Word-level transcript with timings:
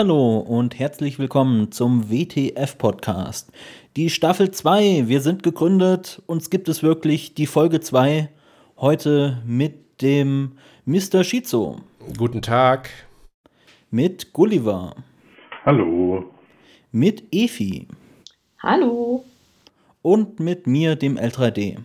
Hallo 0.00 0.38
und 0.38 0.78
herzlich 0.78 1.18
willkommen 1.18 1.72
zum 1.72 2.10
WTF 2.10 2.78
Podcast. 2.78 3.52
Die 3.96 4.08
Staffel 4.08 4.50
2, 4.50 5.08
wir 5.08 5.20
sind 5.20 5.42
gegründet, 5.42 6.22
uns 6.24 6.48
gibt 6.48 6.70
es 6.70 6.82
wirklich 6.82 7.34
die 7.34 7.44
Folge 7.44 7.80
2 7.80 8.30
heute 8.78 9.42
mit 9.44 10.00
dem 10.00 10.52
Mr. 10.86 11.22
Shizo. 11.22 11.82
Guten 12.16 12.40
Tag. 12.40 12.88
Mit 13.92 14.32
Gulliver. 14.32 14.94
Hallo. 15.64 16.30
Mit 16.92 17.24
Efi. 17.32 17.88
Hallo. 18.62 19.24
Und 20.00 20.38
mit 20.38 20.68
mir, 20.68 20.94
dem 20.94 21.18
L3D. 21.18 21.78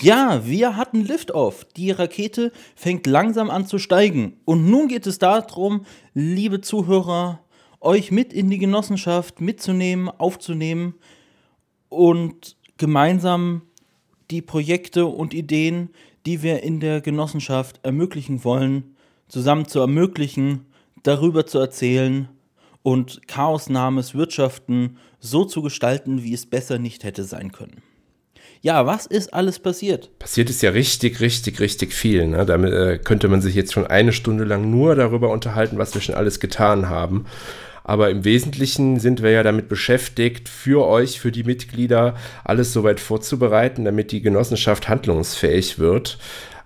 Ja, 0.00 0.46
wir 0.46 0.76
hatten 0.76 1.04
Liftoff. 1.04 1.64
Die 1.76 1.90
Rakete 1.90 2.52
fängt 2.76 3.08
langsam 3.08 3.50
an 3.50 3.66
zu 3.66 3.80
steigen. 3.80 4.36
Und 4.44 4.70
nun 4.70 4.86
geht 4.86 5.08
es 5.08 5.18
darum, 5.18 5.84
liebe 6.14 6.60
Zuhörer, 6.60 7.40
euch 7.80 8.12
mit 8.12 8.32
in 8.32 8.48
die 8.48 8.58
Genossenschaft 8.58 9.40
mitzunehmen, 9.40 10.08
aufzunehmen 10.08 10.94
und 11.88 12.56
gemeinsam 12.76 13.62
die 14.30 14.40
Projekte 14.40 15.06
und 15.06 15.34
Ideen, 15.34 15.90
die 16.26 16.44
wir 16.44 16.62
in 16.62 16.78
der 16.78 17.00
Genossenschaft 17.00 17.80
ermöglichen 17.82 18.44
wollen, 18.44 18.94
zusammen 19.26 19.66
zu 19.66 19.80
ermöglichen, 19.80 20.66
darüber 21.04 21.46
zu 21.46 21.58
erzählen 21.58 22.28
und 22.82 23.28
chaosnahmes 23.28 24.14
Wirtschaften 24.14 24.98
so 25.20 25.44
zu 25.44 25.62
gestalten, 25.62 26.24
wie 26.24 26.34
es 26.34 26.46
besser 26.46 26.78
nicht 26.78 27.04
hätte 27.04 27.22
sein 27.24 27.52
können. 27.52 27.82
Ja, 28.60 28.86
was 28.86 29.06
ist 29.06 29.32
alles 29.34 29.58
passiert? 29.58 30.18
Passiert 30.18 30.48
ist 30.48 30.62
ja 30.62 30.70
richtig, 30.70 31.20
richtig, 31.20 31.60
richtig 31.60 31.92
viel. 31.92 32.26
Ne? 32.26 32.46
Damit 32.46 32.72
äh, 32.72 32.98
könnte 32.98 33.28
man 33.28 33.42
sich 33.42 33.54
jetzt 33.54 33.74
schon 33.74 33.86
eine 33.86 34.12
Stunde 34.12 34.44
lang 34.44 34.70
nur 34.70 34.94
darüber 34.94 35.30
unterhalten, 35.30 35.76
was 35.76 35.94
wir 35.94 36.00
schon 36.00 36.14
alles 36.14 36.40
getan 36.40 36.88
haben. 36.88 37.26
Aber 37.82 38.08
im 38.08 38.24
Wesentlichen 38.24 38.98
sind 38.98 39.22
wir 39.22 39.30
ja 39.30 39.42
damit 39.42 39.68
beschäftigt, 39.68 40.48
für 40.48 40.86
euch, 40.86 41.20
für 41.20 41.30
die 41.30 41.44
Mitglieder, 41.44 42.14
alles 42.42 42.72
soweit 42.72 43.00
vorzubereiten, 43.00 43.84
damit 43.84 44.10
die 44.10 44.22
Genossenschaft 44.22 44.88
handlungsfähig 44.88 45.78
wird. 45.78 46.16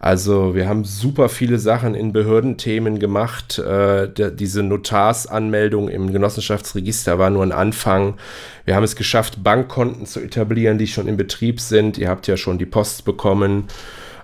Also 0.01 0.55
wir 0.55 0.69
haben 0.69 0.85
super 0.85 1.29
viele 1.29 1.59
Sachen 1.59 1.95
in 1.95 2.13
Behördenthemen 2.13 3.01
gemacht. 3.01 3.59
Äh, 3.59 4.09
der, 4.09 4.31
diese 4.31 4.63
Notarsanmeldung 4.63 5.89
im 5.89 6.13
Genossenschaftsregister 6.13 7.19
war 7.19 7.31
nur 7.31 7.43
ein 7.43 7.53
Anfang. 7.53 8.15
Wir 8.65 8.77
haben 8.77 8.85
es 8.85 8.95
geschafft, 8.95 9.43
Bankkonten 9.43 10.07
zu 10.07 10.21
etablieren, 10.21 10.79
die 10.79 10.87
schon 10.87 11.09
in 11.09 11.17
Betrieb 11.17 11.61
sind. 11.61 11.99
Ihr 11.99 12.09
habt 12.09 12.29
ja 12.29 12.37
schon 12.37 12.59
die 12.59 12.67
Post 12.67 13.05
bekommen. 13.05 13.65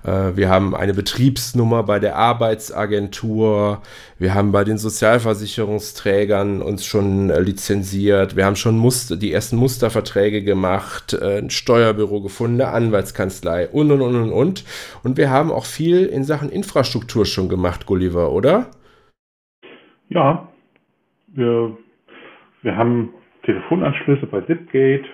Äh, 0.04 0.36
wir 0.36 0.48
haben 0.48 0.74
eine 0.74 0.94
Betriebsnummer 0.94 1.82
bei 1.82 1.98
der 1.98 2.16
Arbeitsagentur. 2.16 3.82
Wir 4.18 4.34
haben 4.34 4.52
bei 4.52 4.64
den 4.64 4.78
Sozialversicherungsträgern 4.78 6.62
uns 6.62 6.84
schon 6.84 7.30
äh, 7.30 7.40
lizenziert. 7.40 8.36
Wir 8.36 8.44
haben 8.44 8.56
schon 8.56 8.76
Muster, 8.76 9.16
die 9.16 9.32
ersten 9.32 9.56
Musterverträge 9.56 10.42
gemacht, 10.42 11.14
äh, 11.14 11.38
ein 11.38 11.50
Steuerbüro 11.50 12.20
gefunden, 12.20 12.60
eine 12.60 12.70
Anwaltskanzlei 12.72 13.68
und, 13.68 13.90
und, 13.90 14.02
und, 14.02 14.14
und, 14.14 14.32
und. 14.32 14.64
Und 15.02 15.16
wir 15.16 15.30
haben 15.30 15.50
auch 15.50 15.64
viel 15.64 16.06
in 16.06 16.24
Sachen 16.24 16.50
Infrastruktur 16.50 17.26
schon 17.26 17.48
gemacht, 17.48 17.86
Gulliver, 17.86 18.32
oder? 18.32 18.70
Ja, 20.10 20.48
wir, 21.28 21.76
wir 22.62 22.76
haben 22.76 23.10
Telefonanschlüsse 23.44 24.26
bei 24.26 24.40
Zipgate, 24.42 25.06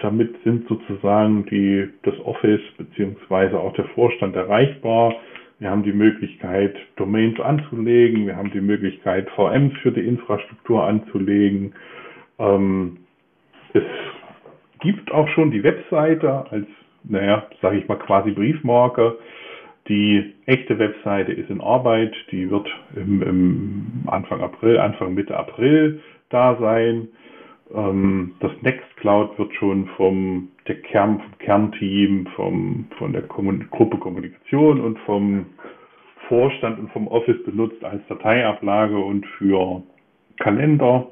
damit 0.00 0.34
sind 0.44 0.68
sozusagen 0.68 1.46
die, 1.46 1.88
das 2.02 2.18
Office 2.20 2.60
beziehungsweise 2.76 3.58
auch 3.58 3.72
der 3.74 3.86
Vorstand 3.86 4.36
erreichbar. 4.36 5.14
Wir 5.58 5.70
haben 5.70 5.82
die 5.82 5.92
Möglichkeit, 5.92 6.74
Domains 6.96 7.38
anzulegen. 7.38 8.26
Wir 8.26 8.36
haben 8.36 8.50
die 8.50 8.62
Möglichkeit, 8.62 9.28
VMs 9.30 9.76
für 9.82 9.92
die 9.92 10.06
Infrastruktur 10.06 10.84
anzulegen. 10.84 11.74
Ähm, 12.38 12.98
es 13.74 13.82
gibt 14.80 15.12
auch 15.12 15.28
schon 15.28 15.50
die 15.50 15.62
Webseite 15.62 16.50
als, 16.50 16.66
naja, 17.04 17.46
sage 17.60 17.78
ich 17.78 17.88
mal 17.88 17.98
quasi 17.98 18.30
Briefmarke. 18.30 19.18
Die 19.88 20.34
echte 20.46 20.78
Webseite 20.78 21.32
ist 21.32 21.50
in 21.50 21.60
Arbeit. 21.60 22.14
Die 22.30 22.50
wird 22.50 22.68
im, 22.96 23.22
im 23.22 24.04
Anfang 24.06 24.40
April, 24.40 24.78
Anfang 24.78 25.14
Mitte 25.14 25.36
April 25.36 26.00
da 26.30 26.56
sein. 26.58 27.08
Ähm, 27.74 28.34
das 28.40 28.52
Nextcloud 28.62 29.38
wird 29.38 29.54
schon 29.54 29.88
vom, 29.96 30.48
der 30.66 30.80
Kern, 30.82 31.20
vom 31.20 31.38
Kernteam, 31.38 32.26
vom, 32.34 32.86
von 32.98 33.12
der 33.12 33.22
Kommun 33.22 33.68
Gruppe 33.70 33.98
Kommunikation 33.98 34.80
und 34.80 34.98
vom 35.00 35.46
Vorstand 36.28 36.78
und 36.78 36.92
vom 36.92 37.08
Office 37.08 37.42
benutzt 37.44 37.82
als 37.84 38.00
Dateiablage 38.08 38.98
und 38.98 39.26
für 39.38 39.82
Kalender. 40.38 41.08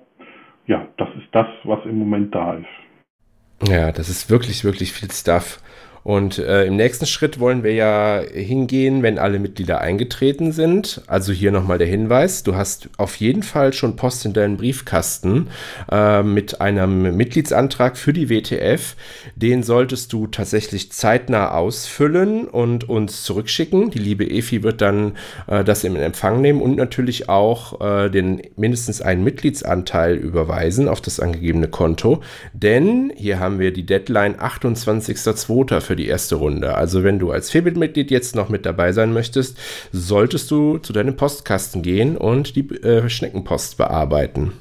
Ja, 0.66 0.86
das 0.96 1.08
ist 1.16 1.28
das, 1.32 1.46
was 1.64 1.84
im 1.84 1.98
Moment 1.98 2.34
da 2.34 2.54
ist. 2.54 3.68
Ja, 3.68 3.90
das 3.90 4.08
ist 4.08 4.30
wirklich, 4.30 4.64
wirklich 4.64 4.92
viel 4.92 5.10
Stuff. 5.10 5.60
Und 6.04 6.38
äh, 6.38 6.64
im 6.64 6.76
nächsten 6.76 7.06
Schritt 7.06 7.38
wollen 7.38 7.62
wir 7.62 7.74
ja 7.74 8.20
hingehen, 8.20 9.02
wenn 9.02 9.18
alle 9.18 9.38
Mitglieder 9.38 9.80
eingetreten 9.80 10.52
sind. 10.52 11.02
Also 11.06 11.32
hier 11.32 11.52
nochmal 11.52 11.78
der 11.78 11.86
Hinweis, 11.86 12.42
du 12.42 12.54
hast 12.54 12.88
auf 12.96 13.16
jeden 13.16 13.42
Fall 13.42 13.72
schon 13.72 13.96
Post 13.96 14.24
in 14.24 14.32
deinen 14.32 14.56
Briefkasten 14.56 15.48
äh, 15.90 16.22
mit 16.22 16.60
einem 16.60 17.16
Mitgliedsantrag 17.16 17.96
für 17.96 18.12
die 18.12 18.30
WTF. 18.30 18.96
Den 19.36 19.62
solltest 19.62 20.12
du 20.12 20.26
tatsächlich 20.26 20.92
zeitnah 20.92 21.52
ausfüllen 21.52 22.46
und 22.46 22.88
uns 22.88 23.24
zurückschicken. 23.24 23.90
Die 23.90 23.98
liebe 23.98 24.24
Efi 24.24 24.62
wird 24.62 24.80
dann 24.80 25.12
äh, 25.46 25.64
das 25.64 25.84
in 25.84 25.96
Empfang 25.96 26.40
nehmen 26.40 26.62
und 26.62 26.76
natürlich 26.76 27.28
auch 27.28 27.80
äh, 27.80 28.08
den 28.08 28.42
mindestens 28.56 29.00
einen 29.02 29.24
Mitgliedsanteil 29.24 30.16
überweisen 30.16 30.88
auf 30.88 31.00
das 31.00 31.20
angegebene 31.20 31.68
Konto. 31.68 32.22
Denn 32.52 33.12
hier 33.16 33.40
haben 33.40 33.58
wir 33.58 33.72
die 33.72 33.86
Deadline 33.86 34.36
28.02. 34.36 35.80
für 35.88 35.96
die 35.96 36.06
erste 36.06 36.34
Runde. 36.34 36.74
Also 36.74 37.02
wenn 37.02 37.18
du 37.18 37.30
als 37.30 37.50
Febit-Mitglied 37.50 38.10
jetzt 38.10 38.36
noch 38.36 38.50
mit 38.50 38.66
dabei 38.66 38.92
sein 38.92 39.14
möchtest, 39.14 39.56
solltest 39.90 40.50
du 40.50 40.76
zu 40.76 40.92
deinem 40.92 41.16
Postkasten 41.16 41.80
gehen 41.80 42.18
und 42.18 42.56
die 42.56 42.68
äh, 42.82 43.08
Schneckenpost 43.08 43.78
bearbeiten. 43.78 44.52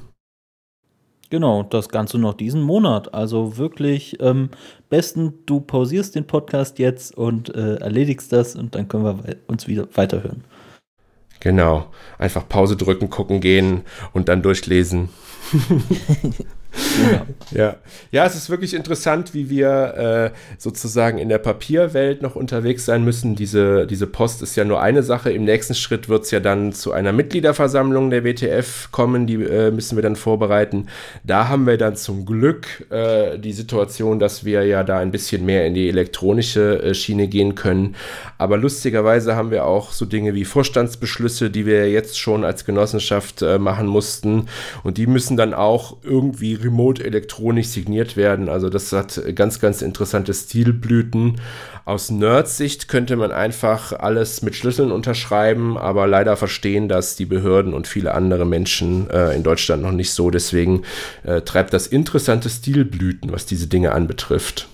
Genau, 1.28 1.64
das 1.64 1.90
Ganze 1.90 2.16
noch 2.16 2.32
diesen 2.32 2.62
Monat. 2.62 3.12
Also 3.12 3.58
wirklich 3.58 4.16
ähm, 4.20 4.48
besten, 4.88 5.34
du 5.44 5.60
pausierst 5.60 6.14
den 6.14 6.26
Podcast 6.26 6.78
jetzt 6.78 7.14
und 7.14 7.54
äh, 7.54 7.74
erledigst 7.74 8.32
das 8.32 8.56
und 8.56 8.74
dann 8.74 8.88
können 8.88 9.04
wir 9.04 9.36
uns 9.48 9.68
wieder 9.68 9.86
weiterhören. 9.94 10.44
Genau, 11.40 11.90
einfach 12.16 12.48
Pause 12.48 12.76
drücken, 12.76 13.10
gucken 13.10 13.42
gehen 13.42 13.82
und 14.14 14.30
dann 14.30 14.40
durchlesen. 14.40 15.10
Ja. 17.50 17.76
ja. 18.10 18.26
es 18.26 18.34
ist 18.34 18.50
wirklich 18.50 18.74
interessant, 18.74 19.32
wie 19.32 19.48
wir 19.48 20.32
äh, 20.34 20.38
sozusagen 20.58 21.18
in 21.18 21.28
der 21.28 21.38
Papierwelt 21.38 22.20
noch 22.20 22.36
unterwegs 22.36 22.84
sein 22.84 23.04
müssen. 23.04 23.36
Diese, 23.36 23.86
diese 23.86 24.06
Post 24.06 24.42
ist 24.42 24.56
ja 24.56 24.64
nur 24.64 24.82
eine 24.82 25.02
Sache. 25.02 25.30
Im 25.30 25.44
nächsten 25.44 25.74
Schritt 25.74 26.08
wird 26.08 26.24
es 26.24 26.30
ja 26.30 26.40
dann 26.40 26.72
zu 26.72 26.92
einer 26.92 27.12
Mitgliederversammlung 27.12 28.10
der 28.10 28.24
WTF 28.24 28.90
kommen. 28.90 29.26
Die 29.26 29.34
äh, 29.34 29.70
müssen 29.70 29.96
wir 29.96 30.02
dann 30.02 30.16
vorbereiten. 30.16 30.88
Da 31.24 31.48
haben 31.48 31.66
wir 31.66 31.78
dann 31.78 31.96
zum 31.96 32.26
Glück 32.26 32.86
äh, 32.90 33.38
die 33.38 33.52
Situation, 33.52 34.18
dass 34.18 34.44
wir 34.44 34.64
ja 34.64 34.84
da 34.84 34.98
ein 34.98 35.10
bisschen 35.10 35.46
mehr 35.46 35.66
in 35.66 35.74
die 35.74 35.88
elektronische 35.88 36.82
äh, 36.82 36.94
Schiene 36.94 37.28
gehen 37.28 37.54
können. 37.54 37.96
Aber 38.36 38.56
lustigerweise 38.56 39.36
haben 39.36 39.50
wir 39.50 39.64
auch 39.64 39.92
so 39.92 40.04
Dinge 40.04 40.34
wie 40.34 40.44
Vorstandsbeschlüsse, 40.44 41.50
die 41.50 41.66
wir 41.66 41.90
jetzt 41.90 42.18
schon 42.18 42.44
als 42.44 42.64
Genossenschaft 42.64 43.42
äh, 43.42 43.58
machen 43.58 43.86
mussten. 43.86 44.48
Und 44.84 44.98
die 44.98 45.06
müssen 45.06 45.36
dann 45.36 45.54
auch 45.54 45.96
irgendwie 46.02 46.54
remote 46.68 47.04
elektronisch 47.04 47.68
signiert 47.68 48.16
werden. 48.16 48.48
Also 48.48 48.68
das 48.68 48.92
hat 48.92 49.20
ganz, 49.34 49.60
ganz 49.60 49.82
interessante 49.82 50.32
Stilblüten. 50.34 51.40
Aus 51.84 52.10
Nerdsicht 52.10 52.88
könnte 52.88 53.16
man 53.16 53.32
einfach 53.32 53.92
alles 53.92 54.42
mit 54.42 54.54
Schlüsseln 54.54 54.92
unterschreiben, 54.92 55.78
aber 55.78 56.06
leider 56.06 56.36
verstehen 56.36 56.88
das 56.88 57.16
die 57.16 57.24
Behörden 57.24 57.74
und 57.74 57.86
viele 57.86 58.14
andere 58.14 58.44
Menschen 58.44 59.08
äh, 59.10 59.34
in 59.34 59.42
Deutschland 59.42 59.82
noch 59.82 59.92
nicht 59.92 60.12
so. 60.12 60.30
Deswegen 60.30 60.82
äh, 61.24 61.40
treibt 61.40 61.72
das 61.72 61.86
interessante 61.86 62.48
Stilblüten, 62.50 63.32
was 63.32 63.46
diese 63.46 63.66
Dinge 63.66 63.92
anbetrifft. 63.92 64.68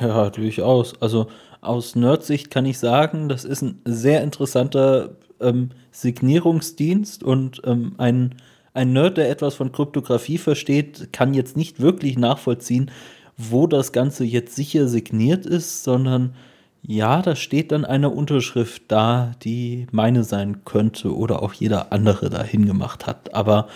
Ja, 0.00 0.30
durchaus. 0.30 0.94
Also 1.00 1.28
aus 1.60 1.94
Nerdsicht 1.94 2.50
kann 2.50 2.66
ich 2.66 2.78
sagen, 2.78 3.28
das 3.28 3.44
ist 3.44 3.62
ein 3.62 3.80
sehr 3.84 4.22
interessanter 4.22 5.16
ähm, 5.40 5.70
Signierungsdienst 5.90 7.22
und 7.22 7.62
ähm, 7.64 7.94
ein 7.98 8.34
ein 8.74 8.92
Nerd, 8.92 9.16
der 9.16 9.30
etwas 9.30 9.54
von 9.54 9.72
Kryptographie 9.72 10.38
versteht, 10.38 11.12
kann 11.12 11.32
jetzt 11.32 11.56
nicht 11.56 11.80
wirklich 11.80 12.18
nachvollziehen, 12.18 12.90
wo 13.36 13.66
das 13.66 13.92
Ganze 13.92 14.24
jetzt 14.24 14.54
sicher 14.54 14.88
signiert 14.88 15.46
ist, 15.46 15.84
sondern 15.84 16.34
ja, 16.82 17.22
da 17.22 17.34
steht 17.34 17.72
dann 17.72 17.84
eine 17.86 18.10
Unterschrift 18.10 18.82
da, 18.88 19.32
die 19.42 19.86
meine 19.90 20.22
sein 20.22 20.64
könnte 20.64 21.16
oder 21.16 21.42
auch 21.42 21.54
jeder 21.54 21.92
andere 21.92 22.28
dahin 22.28 22.66
gemacht 22.66 23.06
hat. 23.06 23.32
Aber 23.32 23.68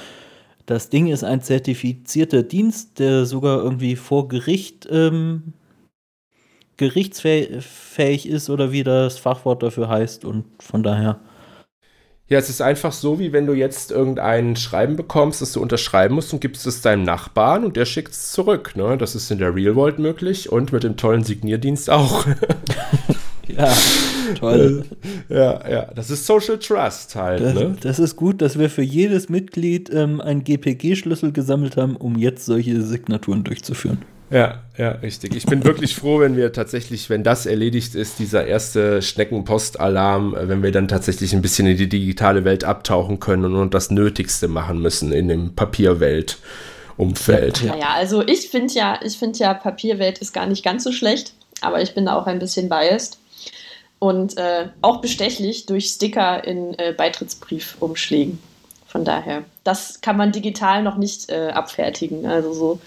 das 0.66 0.90
Ding 0.90 1.06
ist 1.06 1.24
ein 1.24 1.40
zertifizierter 1.40 2.42
Dienst, 2.42 2.98
der 2.98 3.24
sogar 3.24 3.62
irgendwie 3.62 3.96
vor 3.96 4.28
Gericht 4.28 4.86
ähm, 4.90 5.54
gerichtsfähig 6.76 8.28
ist 8.28 8.50
oder 8.50 8.72
wie 8.72 8.84
das 8.84 9.18
Fachwort 9.18 9.62
dafür 9.62 9.88
heißt 9.88 10.24
und 10.24 10.44
von 10.60 10.82
daher. 10.82 11.20
Ja, 12.30 12.38
es 12.38 12.50
ist 12.50 12.60
einfach 12.60 12.92
so, 12.92 13.18
wie 13.18 13.32
wenn 13.32 13.46
du 13.46 13.54
jetzt 13.54 13.90
irgendein 13.90 14.54
Schreiben 14.54 14.96
bekommst, 14.96 15.40
das 15.40 15.52
du 15.52 15.62
unterschreiben 15.62 16.14
musst 16.14 16.30
und 16.34 16.40
gibst 16.40 16.66
es 16.66 16.82
deinem 16.82 17.02
Nachbarn 17.02 17.64
und 17.64 17.74
der 17.76 17.86
schickt 17.86 18.12
es 18.12 18.32
zurück. 18.32 18.76
Ne? 18.76 18.98
Das 18.98 19.14
ist 19.14 19.30
in 19.30 19.38
der 19.38 19.54
Real 19.54 19.74
World 19.76 19.98
möglich 19.98 20.52
und 20.52 20.70
mit 20.70 20.82
dem 20.84 20.98
tollen 20.98 21.24
Signierdienst 21.24 21.88
auch. 21.88 22.26
ja, 23.48 23.72
toll. 24.38 24.84
ja, 25.30 25.70
ja, 25.70 25.90
das 25.94 26.10
ist 26.10 26.26
Social 26.26 26.58
Trust 26.58 27.16
halt. 27.16 27.40
Das, 27.40 27.54
ne? 27.54 27.76
das 27.80 27.98
ist 27.98 28.16
gut, 28.16 28.42
dass 28.42 28.58
wir 28.58 28.68
für 28.68 28.82
jedes 28.82 29.30
Mitglied 29.30 29.88
ähm, 29.90 30.20
einen 30.20 30.44
GPG-Schlüssel 30.44 31.32
gesammelt 31.32 31.78
haben, 31.78 31.96
um 31.96 32.14
jetzt 32.16 32.44
solche 32.44 32.82
Signaturen 32.82 33.42
durchzuführen. 33.42 34.02
Ja, 34.30 34.62
ja, 34.76 34.90
richtig. 34.90 35.34
Ich 35.34 35.46
bin 35.46 35.64
wirklich 35.64 35.94
froh, 35.94 36.20
wenn 36.20 36.36
wir 36.36 36.52
tatsächlich, 36.52 37.08
wenn 37.08 37.22
das 37.22 37.46
erledigt 37.46 37.94
ist, 37.94 38.18
dieser 38.18 38.46
erste 38.46 39.00
Schneckenpost-Alarm, 39.00 40.34
äh, 40.34 40.48
wenn 40.48 40.62
wir 40.62 40.70
dann 40.70 40.88
tatsächlich 40.88 41.32
ein 41.32 41.40
bisschen 41.40 41.66
in 41.66 41.78
die 41.78 41.88
digitale 41.88 42.44
Welt 42.44 42.64
abtauchen 42.64 43.20
können 43.20 43.54
und, 43.54 43.72
das 43.72 43.90
Nötigste 43.90 44.48
machen 44.48 44.80
müssen 44.80 45.12
in 45.12 45.28
dem 45.28 45.54
Papierwelt-Umfeld. 45.54 47.62
Ja, 47.62 47.76
ja, 47.76 47.94
also 47.94 48.26
ich 48.26 48.50
finde 48.50 48.74
ja, 48.74 49.00
ich 49.02 49.16
finde 49.16 49.38
ja, 49.38 49.54
Papierwelt 49.54 50.18
ist 50.18 50.32
gar 50.32 50.46
nicht 50.46 50.64
ganz 50.64 50.84
so 50.84 50.92
schlecht, 50.92 51.32
aber 51.60 51.80
ich 51.80 51.94
bin 51.94 52.06
da 52.06 52.16
auch 52.16 52.26
ein 52.26 52.38
bisschen 52.38 52.68
biased. 52.68 53.18
Und 54.00 54.36
äh, 54.36 54.68
auch 54.80 55.00
bestechlich 55.00 55.66
durch 55.66 55.86
Sticker 55.86 56.44
in 56.44 56.78
äh, 56.78 56.94
Beitrittsbriefumschlägen. 56.96 58.38
Von 58.86 59.04
daher, 59.04 59.42
das 59.64 60.00
kann 60.00 60.16
man 60.16 60.32
digital 60.32 60.84
noch 60.84 60.96
nicht 60.96 61.30
äh, 61.30 61.48
abfertigen. 61.48 62.24
Also 62.24 62.52
so 62.52 62.80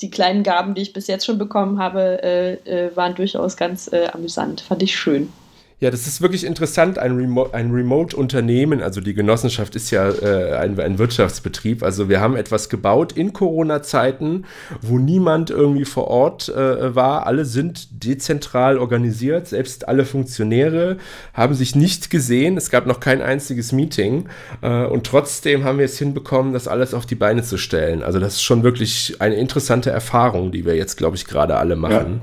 die 0.00 0.10
kleinen 0.10 0.42
Gaben, 0.42 0.74
die 0.74 0.82
ich 0.82 0.92
bis 0.92 1.06
jetzt 1.06 1.26
schon 1.26 1.38
bekommen 1.38 1.78
habe, 1.78 2.22
äh, 2.22 2.52
äh, 2.64 2.96
waren 2.96 3.14
durchaus 3.14 3.56
ganz 3.56 3.92
äh, 3.92 4.08
amüsant. 4.12 4.62
Fand 4.62 4.82
ich 4.82 4.96
schön. 4.96 5.32
Ja, 5.80 5.90
das 5.90 6.06
ist 6.06 6.20
wirklich 6.20 6.44
interessant. 6.44 6.98
Ein, 6.98 7.16
Remo 7.16 7.48
ein 7.52 7.70
Remote-Unternehmen, 7.70 8.82
also 8.82 9.00
die 9.00 9.14
Genossenschaft 9.14 9.74
ist 9.76 9.90
ja 9.90 10.10
äh, 10.10 10.54
ein, 10.56 10.78
ein, 10.78 10.98
Wirtschaftsbetrieb. 10.98 11.82
Also 11.82 12.10
wir 12.10 12.20
haben 12.20 12.36
etwas 12.36 12.68
gebaut 12.68 13.12
in 13.12 13.32
Corona-Zeiten, 13.32 14.44
wo 14.82 14.98
niemand 14.98 15.48
irgendwie 15.48 15.86
vor 15.86 16.08
Ort 16.08 16.50
äh, 16.50 16.94
war. 16.94 17.26
Alle 17.26 17.46
sind 17.46 18.04
dezentral 18.04 18.76
organisiert. 18.76 19.48
Selbst 19.48 19.88
alle 19.88 20.04
Funktionäre 20.04 20.98
haben 21.32 21.54
sich 21.54 21.74
nicht 21.74 22.10
gesehen. 22.10 22.58
Es 22.58 22.68
gab 22.68 22.84
noch 22.84 23.00
kein 23.00 23.22
einziges 23.22 23.72
Meeting. 23.72 24.28
Äh, 24.60 24.84
und 24.84 25.06
trotzdem 25.06 25.64
haben 25.64 25.78
wir 25.78 25.86
es 25.86 25.96
hinbekommen, 25.96 26.52
das 26.52 26.68
alles 26.68 26.92
auf 26.92 27.06
die 27.06 27.14
Beine 27.14 27.42
zu 27.42 27.56
stellen. 27.56 28.02
Also 28.02 28.20
das 28.20 28.34
ist 28.34 28.42
schon 28.42 28.62
wirklich 28.64 29.16
eine 29.20 29.36
interessante 29.36 29.88
Erfahrung, 29.88 30.52
die 30.52 30.66
wir 30.66 30.76
jetzt, 30.76 30.98
glaube 30.98 31.16
ich, 31.16 31.24
gerade 31.24 31.56
alle 31.56 31.76
machen. 31.76 32.20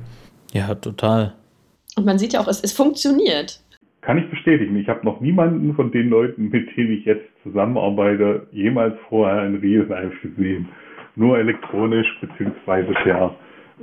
Ja, 0.54 0.68
ja 0.68 0.76
total. 0.76 1.34
Und 1.98 2.06
man 2.06 2.20
sieht 2.20 2.34
ja 2.34 2.40
auch, 2.40 2.48
es, 2.48 2.62
es 2.62 2.72
funktioniert. 2.72 3.60
Kann 4.02 4.20
ich 4.20 4.30
bestätigen. 4.30 4.78
Ich 4.78 4.88
habe 4.88 5.04
noch 5.04 5.20
niemanden 5.20 5.74
von 5.74 5.92
den 5.92 6.10
Leuten, 6.10 6.50
mit 6.50 6.78
denen 6.78 6.92
ich 6.92 7.06
jetzt 7.06 7.26
zusammenarbeite, 7.44 8.48
jemals 8.52 8.96
vorher 9.10 9.46
in 9.46 9.56
Real 9.56 9.86
Life 9.88 10.16
gesehen. 10.26 10.70
Nur 11.16 11.40
elektronisch 11.40 12.08
beziehungsweise 12.22 12.94
per 13.04 13.36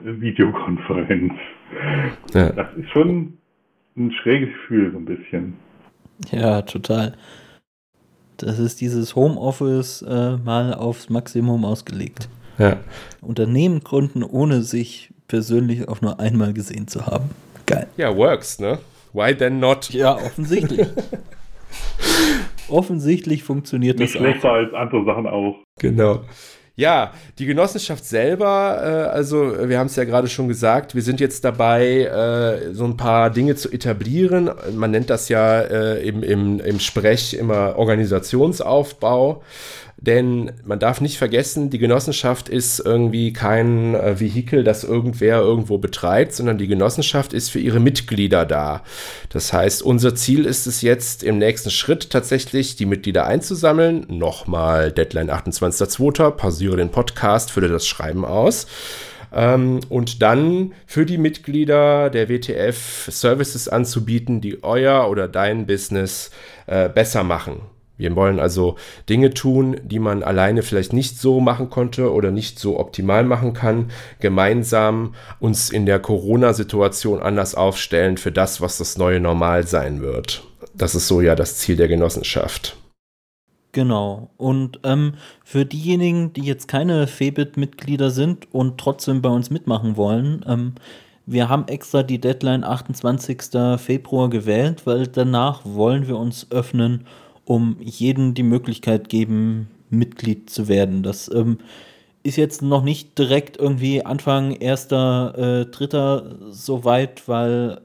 Videokonferenz. 0.02 1.32
Ja. 2.32 2.50
Das 2.50 2.68
ist 2.76 2.88
schon 2.90 3.36
ein 3.96 4.12
schräges 4.12 4.48
Gefühl, 4.48 4.92
so 4.92 4.98
ein 4.98 5.04
bisschen. 5.04 5.54
Ja, 6.30 6.62
total. 6.62 7.16
Das 8.36 8.58
ist 8.58 8.80
dieses 8.80 9.16
Homeoffice 9.16 10.02
äh, 10.02 10.36
mal 10.38 10.72
aufs 10.74 11.10
Maximum 11.10 11.64
ausgelegt. 11.64 12.28
Ja. 12.58 12.78
Unternehmen 13.20 13.80
gründen, 13.80 14.22
ohne 14.22 14.62
sich 14.62 15.12
persönlich 15.26 15.88
auch 15.88 16.00
nur 16.00 16.20
einmal 16.20 16.52
gesehen 16.52 16.86
zu 16.86 17.06
haben. 17.06 17.30
Geil. 17.66 17.86
Ja, 17.96 18.16
works, 18.16 18.58
ne? 18.58 18.78
Why 19.12 19.34
then 19.34 19.60
not? 19.60 19.90
Ja, 19.90 20.14
offensichtlich. 20.16 20.86
offensichtlich 22.68 23.42
funktioniert 23.44 23.98
Nicht 23.98 24.14
das 24.14 24.20
auch. 24.20 24.24
schlechter 24.24 24.50
als 24.50 24.74
andere 24.74 25.04
Sachen 25.04 25.26
auch. 25.26 25.56
Genau. 25.78 26.22
Ja, 26.76 27.12
die 27.38 27.46
Genossenschaft 27.46 28.04
selber, 28.04 28.80
äh, 28.82 29.14
also 29.14 29.68
wir 29.68 29.78
haben 29.78 29.86
es 29.86 29.94
ja 29.94 30.02
gerade 30.02 30.26
schon 30.26 30.48
gesagt, 30.48 30.96
wir 30.96 31.02
sind 31.02 31.20
jetzt 31.20 31.44
dabei, 31.44 32.00
äh, 32.00 32.74
so 32.74 32.84
ein 32.84 32.96
paar 32.96 33.30
Dinge 33.30 33.54
zu 33.54 33.70
etablieren. 33.70 34.50
Man 34.74 34.90
nennt 34.90 35.08
das 35.08 35.28
ja 35.28 35.60
äh, 35.60 36.04
im, 36.04 36.24
im, 36.24 36.58
im 36.58 36.80
Sprech 36.80 37.34
immer 37.34 37.76
Organisationsaufbau. 37.78 39.42
Denn 40.06 40.52
man 40.64 40.78
darf 40.78 41.00
nicht 41.00 41.16
vergessen, 41.16 41.70
die 41.70 41.78
Genossenschaft 41.78 42.50
ist 42.50 42.78
irgendwie 42.78 43.32
kein 43.32 43.94
äh, 43.94 44.20
Vehikel, 44.20 44.62
das 44.62 44.84
irgendwer 44.84 45.38
irgendwo 45.38 45.78
betreibt, 45.78 46.34
sondern 46.34 46.58
die 46.58 46.66
Genossenschaft 46.66 47.32
ist 47.32 47.48
für 47.48 47.58
ihre 47.58 47.80
Mitglieder 47.80 48.44
da. 48.44 48.82
Das 49.30 49.54
heißt, 49.54 49.82
unser 49.82 50.14
Ziel 50.14 50.44
ist 50.44 50.66
es 50.66 50.82
jetzt 50.82 51.22
im 51.22 51.38
nächsten 51.38 51.70
Schritt 51.70 52.10
tatsächlich, 52.10 52.76
die 52.76 52.84
Mitglieder 52.84 53.26
einzusammeln. 53.26 54.04
Nochmal 54.08 54.92
Deadline 54.92 55.30
28.02. 55.30 56.32
Pausiere 56.32 56.76
den 56.76 56.90
Podcast, 56.90 57.50
fülle 57.50 57.68
das 57.68 57.86
Schreiben 57.86 58.26
aus 58.26 58.66
ähm, 59.32 59.80
und 59.88 60.20
dann 60.20 60.74
für 60.86 61.06
die 61.06 61.18
Mitglieder 61.18 62.10
der 62.10 62.28
WTF 62.28 63.08
Services 63.10 63.70
anzubieten, 63.70 64.42
die 64.42 64.62
euer 64.62 65.08
oder 65.08 65.28
dein 65.28 65.66
Business 65.66 66.30
äh, 66.66 66.90
besser 66.90 67.24
machen. 67.24 67.62
Wir 67.96 68.14
wollen 68.16 68.40
also 68.40 68.76
Dinge 69.08 69.32
tun, 69.34 69.80
die 69.84 70.00
man 70.00 70.22
alleine 70.22 70.62
vielleicht 70.62 70.92
nicht 70.92 71.18
so 71.18 71.40
machen 71.40 71.70
konnte 71.70 72.12
oder 72.12 72.30
nicht 72.30 72.58
so 72.58 72.78
optimal 72.78 73.24
machen 73.24 73.52
kann, 73.52 73.90
gemeinsam 74.20 75.14
uns 75.38 75.70
in 75.70 75.86
der 75.86 76.00
Corona-Situation 76.00 77.22
anders 77.22 77.54
aufstellen 77.54 78.16
für 78.16 78.32
das, 78.32 78.60
was 78.60 78.78
das 78.78 78.98
neue 78.98 79.20
Normal 79.20 79.66
sein 79.66 80.00
wird. 80.00 80.42
Das 80.74 80.94
ist 80.94 81.06
so 81.06 81.20
ja 81.20 81.36
das 81.36 81.56
Ziel 81.58 81.76
der 81.76 81.88
Genossenschaft. 81.88 82.76
Genau. 83.70 84.30
Und 84.36 84.80
ähm, 84.84 85.14
für 85.44 85.64
diejenigen, 85.64 86.32
die 86.32 86.42
jetzt 86.42 86.68
keine 86.68 87.06
Febit-Mitglieder 87.06 88.10
sind 88.10 88.52
und 88.52 88.78
trotzdem 88.78 89.20
bei 89.20 89.28
uns 89.28 89.50
mitmachen 89.50 89.96
wollen, 89.96 90.44
ähm, 90.48 90.74
wir 91.26 91.48
haben 91.48 91.68
extra 91.68 92.02
die 92.02 92.20
Deadline 92.20 92.64
28. 92.64 93.78
Februar 93.78 94.28
gewählt, 94.28 94.86
weil 94.86 95.06
danach 95.06 95.62
wollen 95.64 96.06
wir 96.06 96.18
uns 96.18 96.48
öffnen 96.50 97.06
um 97.44 97.76
jedem 97.80 98.34
die 98.34 98.42
Möglichkeit 98.42 99.08
geben, 99.08 99.68
Mitglied 99.90 100.50
zu 100.50 100.68
werden. 100.68 101.02
Das 101.02 101.30
ähm, 101.32 101.58
ist 102.22 102.36
jetzt 102.36 102.62
noch 102.62 102.82
nicht 102.82 103.18
direkt 103.18 103.56
irgendwie 103.58 104.04
Anfang 104.04 104.52
erster, 104.52 105.34
äh, 105.36 105.66
dritter 105.66 106.36
soweit, 106.50 107.28
weil 107.28 107.80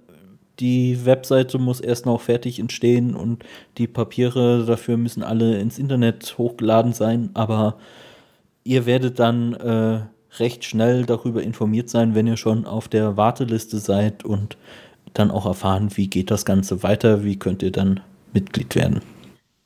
die 0.59 1.05
Webseite 1.05 1.57
muss 1.57 1.79
erst 1.79 2.05
noch 2.05 2.21
fertig 2.21 2.59
entstehen 2.59 3.15
und 3.15 3.43
die 3.77 3.87
Papiere 3.87 4.65
dafür 4.65 4.97
müssen 4.97 5.23
alle 5.23 5.59
ins 5.59 5.79
Internet 5.79 6.37
hochgeladen 6.37 6.93
sein, 6.93 7.29
aber 7.33 7.77
ihr 8.63 8.85
werdet 8.85 9.19
dann 9.19 9.53
äh, 9.53 10.01
recht 10.37 10.65
schnell 10.65 11.05
darüber 11.05 11.41
informiert 11.41 11.89
sein, 11.89 12.13
wenn 12.13 12.27
ihr 12.27 12.37
schon 12.37 12.65
auf 12.65 12.87
der 12.87 13.17
Warteliste 13.17 13.79
seid 13.79 14.25
und 14.25 14.57
dann 15.13 15.31
auch 15.31 15.45
erfahren, 15.45 15.89
wie 15.95 16.07
geht 16.07 16.29
das 16.29 16.45
Ganze 16.45 16.83
weiter, 16.83 17.23
wie 17.23 17.37
könnt 17.37 17.63
ihr 17.63 17.71
dann 17.71 18.01
Mitglied 18.33 18.75
werden. 18.75 19.01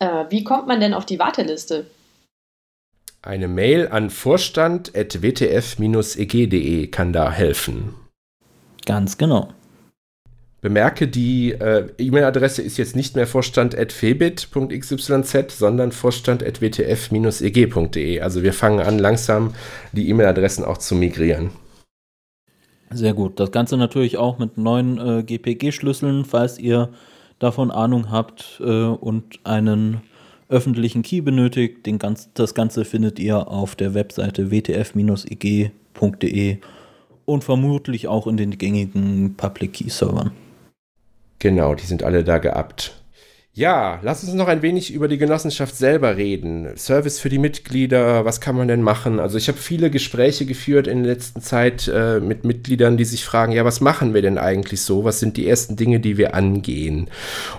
Äh, 0.03 0.25
wie 0.29 0.43
kommt 0.43 0.67
man 0.67 0.81
denn 0.81 0.93
auf 0.93 1.05
die 1.05 1.17
Warteliste? 1.17 1.85
Eine 3.21 3.47
Mail 3.47 3.87
an 3.87 4.09
vorstand.wtf-eg.de 4.09 6.87
kann 6.87 7.13
da 7.13 7.31
helfen. 7.31 7.95
Ganz 8.85 9.17
genau. 9.17 9.47
Bemerke, 10.59 11.07
die 11.07 11.53
äh, 11.53 11.87
E-Mail-Adresse 11.97 12.61
ist 12.61 12.75
jetzt 12.77 12.97
nicht 12.97 13.15
mehr 13.15 13.27
vorstand.febit.xyz, 13.27 15.57
sondern 15.57 15.93
vorstand.wtf-eg.de. 15.93 18.19
Also 18.19 18.43
wir 18.43 18.51
fangen 18.51 18.81
an, 18.81 18.99
langsam 18.99 19.53
die 19.93 20.09
E-Mail-Adressen 20.09 20.65
auch 20.65 20.79
zu 20.79 20.95
migrieren. 20.95 21.51
Sehr 22.91 23.13
gut. 23.13 23.39
Das 23.39 23.51
Ganze 23.51 23.77
natürlich 23.77 24.17
auch 24.17 24.37
mit 24.37 24.57
neuen 24.57 24.99
äh, 24.99 25.23
GPG-Schlüsseln, 25.23 26.25
falls 26.25 26.59
ihr 26.59 26.89
davon 27.43 27.69
Ahnung 27.71 28.09
habt 28.09 28.61
äh, 28.63 28.85
und 28.85 29.39
einen 29.43 30.01
öffentlichen 30.49 31.03
Key 31.03 31.21
benötigt. 31.21 31.85
Den 31.85 31.99
ganz, 31.99 32.29
das 32.33 32.55
Ganze 32.55 32.85
findet 32.85 33.19
ihr 33.19 33.47
auf 33.49 33.75
der 33.75 33.93
Webseite 33.93 34.49
wtf-ig.de 34.49 35.67
und 37.25 37.43
vermutlich 37.43 38.07
auch 38.07 38.27
in 38.27 38.37
den 38.37 38.57
gängigen 38.57 39.35
Public 39.35 39.73
Key 39.73 39.89
Servern. 39.89 40.31
Genau, 41.39 41.75
die 41.75 41.85
sind 41.85 42.03
alle 42.03 42.23
da 42.23 42.37
geabt. 42.37 43.02
Ja, 43.55 43.99
lass 44.01 44.23
uns 44.23 44.33
noch 44.33 44.47
ein 44.47 44.63
wenig 44.63 44.91
über 44.91 45.07
die 45.07 45.19
Genossenschaft 45.19 45.75
selber 45.75 46.17
reden. 46.17 46.75
Service 46.75 47.19
für 47.19 47.29
die 47.29 47.37
Mitglieder, 47.37 48.25
was 48.25 48.41
kann 48.41 48.55
man 48.55 48.67
denn 48.67 48.81
machen? 48.81 49.19
Also 49.19 49.37
ich 49.37 49.47
habe 49.47 49.59
viele 49.59 49.91
Gespräche 49.91 50.47
geführt 50.47 50.87
in 50.87 51.03
der 51.03 51.13
letzten 51.13 51.39
Zeit 51.39 51.87
äh, 51.87 52.19
mit 52.19 52.45
Mitgliedern, 52.45 52.97
die 52.97 53.05
sich 53.05 53.23
fragen, 53.23 53.51
ja, 53.51 53.63
was 53.63 53.79
machen 53.79 54.15
wir 54.15 54.23
denn 54.23 54.39
eigentlich 54.39 54.81
so? 54.81 55.03
Was 55.03 55.19
sind 55.19 55.37
die 55.37 55.47
ersten 55.47 55.75
Dinge, 55.75 55.99
die 55.99 56.17
wir 56.17 56.33
angehen? 56.33 57.11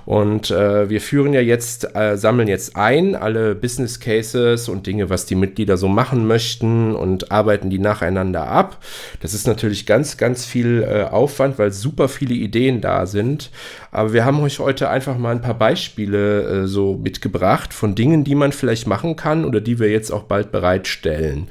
Und 0.05 0.51
äh, 0.51 0.91
wir 0.91 1.01
führen 1.01 1.33
ja 1.33 1.41
jetzt, 1.41 1.95
äh, 1.95 2.17
sammeln 2.17 2.49
jetzt 2.49 2.75
ein, 2.75 3.15
alle 3.15 3.55
Business 3.55 4.01
Cases 4.01 4.69
und 4.69 4.89
Dinge, 4.89 5.11
was 5.11 5.27
die 5.27 5.37
Mitglieder 5.37 5.77
so 5.77 5.87
machen 5.87 6.27
möchten 6.27 6.97
und 6.97 7.31
arbeiten 7.31 7.71
die 7.71 7.79
nacheinander 7.79 8.49
ab. 8.49 8.83
Das 9.21 9.33
ist 9.33 9.47
natürlich 9.47 9.87
ganz, 9.87 10.17
ganz 10.17 10.45
viel 10.45 10.83
äh, 10.83 11.05
Aufwand, 11.05 11.57
weil 11.61 11.71
super 11.71 12.09
viele 12.09 12.35
Ideen 12.35 12.81
da 12.81 13.07
sind. 13.07 13.53
Aber 13.93 14.13
wir 14.13 14.25
haben 14.25 14.41
euch 14.41 14.59
heute 14.59 14.91
einfach 14.91 15.17
mal 15.19 15.31
ein 15.31 15.41
paar 15.41 15.55
Beispiele 15.57 15.84
äh, 15.99 16.67
so 16.67 16.95
mitgebracht 16.95 17.73
von 17.75 17.95
Dingen, 17.95 18.25
die 18.25 18.35
man 18.35 18.53
vielleicht 18.53 18.87
machen 18.87 19.17
kann 19.17 19.45
oder 19.45 19.61
die 19.61 19.79
wir 19.79 19.91
jetzt 19.91 20.11
auch 20.11 20.25
bald 20.25 20.53
bereitstellen. 20.53 21.49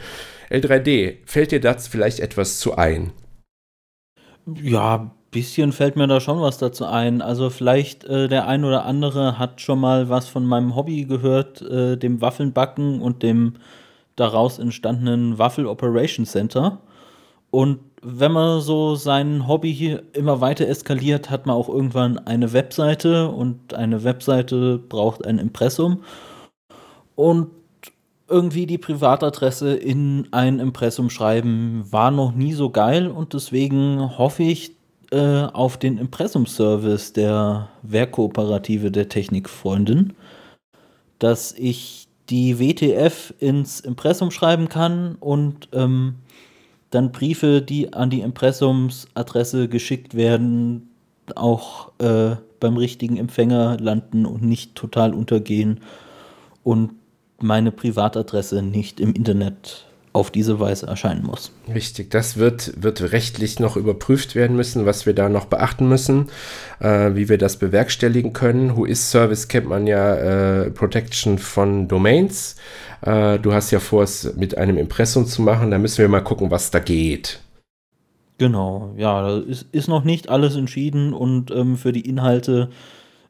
L3D, 0.50 1.18
fällt 1.26 1.52
dir 1.52 1.60
das 1.60 1.88
vielleicht 1.88 2.20
etwas 2.20 2.60
zu 2.60 2.76
ein? 2.76 3.12
Ja, 4.62 5.12
bisschen 5.32 5.72
fällt 5.72 5.96
mir 5.96 6.08
da 6.08 6.22
schon 6.22 6.40
was 6.40 6.58
dazu 6.58 6.86
ein. 6.86 7.22
Also 7.22 7.50
vielleicht 7.50 8.06
äh, 8.06 8.30
der 8.30 8.48
ein 8.48 8.64
oder 8.64 8.86
andere 8.86 9.38
hat 9.38 9.60
schon 9.60 9.80
mal 9.80 10.10
was 10.10 10.28
von 10.28 10.46
meinem 10.46 10.76
Hobby 10.76 11.06
gehört, 11.06 11.62
äh, 11.62 11.98
dem 11.98 12.22
Waffelnbacken 12.22 13.02
und 13.02 13.24
dem 13.24 13.56
daraus 14.16 14.60
entstandenen 14.60 15.40
Waffel 15.40 15.66
Operation 15.66 16.26
Center. 16.26 16.80
Und 17.50 17.80
wenn 18.04 18.32
man 18.32 18.62
so 18.62 18.96
sein 18.96 19.48
Hobby 19.48 19.74
hier 19.74 20.04
immer 20.14 20.42
weiter 20.42 20.68
eskaliert, 20.68 21.30
hat 21.30 21.46
man 21.46 21.56
auch 21.56 21.70
irgendwann 21.70 22.18
eine 22.20 22.54
Webseite 22.54 23.30
und 23.30 23.74
eine 23.74 24.04
Webseite 24.04 24.78
braucht 24.78 25.26
ein 25.26 25.40
Impressum. 25.40 26.04
Und 27.16 27.50
irgendwie 28.28 28.66
die 28.66 28.78
Privatadresse 28.78 29.76
in 29.76 30.28
ein 30.32 30.60
Impressum 30.60 31.10
schreiben 31.10 31.86
war 31.90 32.12
noch 32.12 32.34
nie 32.34 32.54
so 32.54 32.70
geil 32.70 33.08
und 33.08 33.34
deswegen 33.34 34.18
hoffe 34.18 34.44
ich 34.44 34.76
äh, 35.12 35.44
auf 35.44 35.78
den 35.78 35.98
Impressum-Service 35.98 37.14
der 37.14 37.70
Werkkooperative 37.84 38.92
der 38.92 39.10
Technikfreundin, 39.10 40.14
dass 41.20 41.52
ich 41.54 42.08
die 42.30 42.60
WTF 42.60 43.34
ins 43.40 43.80
Impressum 43.80 44.32
schreiben 44.32 44.70
kann 44.70 45.16
und 45.20 45.70
ähm, 45.74 46.16
dann 46.94 47.12
Briefe, 47.12 47.62
die 47.62 47.94
an 47.94 48.10
die 48.10 48.22
Impressumsadresse 48.22 49.68
geschickt 49.68 50.16
werden, 50.16 50.90
auch 51.36 51.92
äh, 52.00 52.36
beim 52.60 52.78
richtigen 52.78 53.18
Empfänger 53.18 53.78
landen 53.80 54.26
und 54.26 54.44
nicht 54.44 54.76
total 54.76 55.14
untergehen 55.14 55.80
und 56.64 56.92
meine 57.40 57.72
Privatadresse 57.72 58.62
nicht 58.62 59.00
im 59.00 59.14
Internet 59.14 59.86
auf 60.14 60.30
diese 60.30 60.60
Weise 60.60 60.86
erscheinen 60.86 61.24
muss. 61.24 61.52
Richtig, 61.74 62.12
das 62.12 62.38
wird, 62.38 62.82
wird 62.82 63.12
rechtlich 63.12 63.60
noch 63.60 63.76
überprüft 63.76 64.36
werden 64.36 64.56
müssen, 64.56 64.86
was 64.86 65.06
wir 65.08 65.14
da 65.14 65.28
noch 65.28 65.46
beachten 65.46 65.90
müssen, 65.90 66.30
äh, 66.80 67.16
wie 67.16 67.30
wir 67.30 67.40
das 67.40 67.58
bewerkstelligen 67.58 68.32
können. 68.32 68.78
Who 68.78 68.86
is 68.86 69.12
Service 69.12 69.48
kennt 69.48 69.68
man 69.68 69.88
ja 69.88 70.16
äh, 70.64 70.70
Protection 70.70 71.40
von 71.40 71.88
Domains. 71.88 72.56
Äh, 73.02 73.40
du 73.40 73.54
hast 73.54 73.72
ja 73.72 73.80
vor, 73.80 74.04
es 74.04 74.36
mit 74.36 74.56
einem 74.58 74.78
Impressum 74.78 75.26
zu 75.26 75.42
machen. 75.42 75.72
Da 75.72 75.80
müssen 75.80 75.98
wir 75.98 76.08
mal 76.08 76.22
gucken, 76.22 76.52
was 76.52 76.70
da 76.70 76.80
geht. 76.80 77.40
Genau, 78.38 78.94
ja, 78.98 79.22
da 79.22 79.38
ist, 79.40 79.68
ist 79.72 79.88
noch 79.88 80.04
nicht 80.04 80.30
alles 80.30 80.56
entschieden 80.56 81.14
und 81.14 81.52
ähm, 81.52 81.78
für 81.78 81.92
die 81.92 82.08
Inhalte 82.08 82.70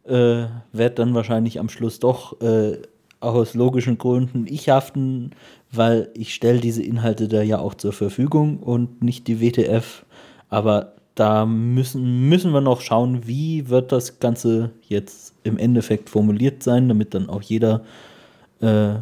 äh, 0.06 0.46
wird 0.72 1.00
dann 1.00 1.13
wahrscheinlich 1.13 1.60
am 1.60 1.70
Schluss 1.70 2.00
doch 2.00 2.42
äh, 2.42 2.78
aus 3.20 3.54
logischen 3.54 3.98
Gründen 3.98 4.46
ich 4.48 4.70
haften, 4.70 5.32
weil 5.75 6.10
ich 6.13 6.34
stelle 6.34 6.60
diese 6.60 6.84
Inhalte 6.84 7.27
da 7.27 7.42
ja 7.42 7.60
auch 7.60 7.74
zur 7.74 7.94
Verfügung 7.94 8.60
und 8.60 9.01
nicht 9.01 9.27
die 9.27 9.42
WTF. 9.42 10.06
Aber 10.50 10.94
da 11.15 11.46
müssen, 11.46 12.30
müssen 12.30 12.51
wir 12.53 12.62
noch 12.62 12.82
schauen, 12.82 13.27
wie 13.27 13.70
wird 13.70 13.92
das 13.92 14.20
Ganze 14.20 14.72
jetzt 14.88 15.34
im 15.44 15.58
Endeffekt 15.58 16.10
formuliert 16.10 16.63
sein, 16.63 16.88
damit 16.88 17.13
dann 17.13 17.30
auch 17.30 17.42
jeder 17.42 17.84
äh, 18.62 18.96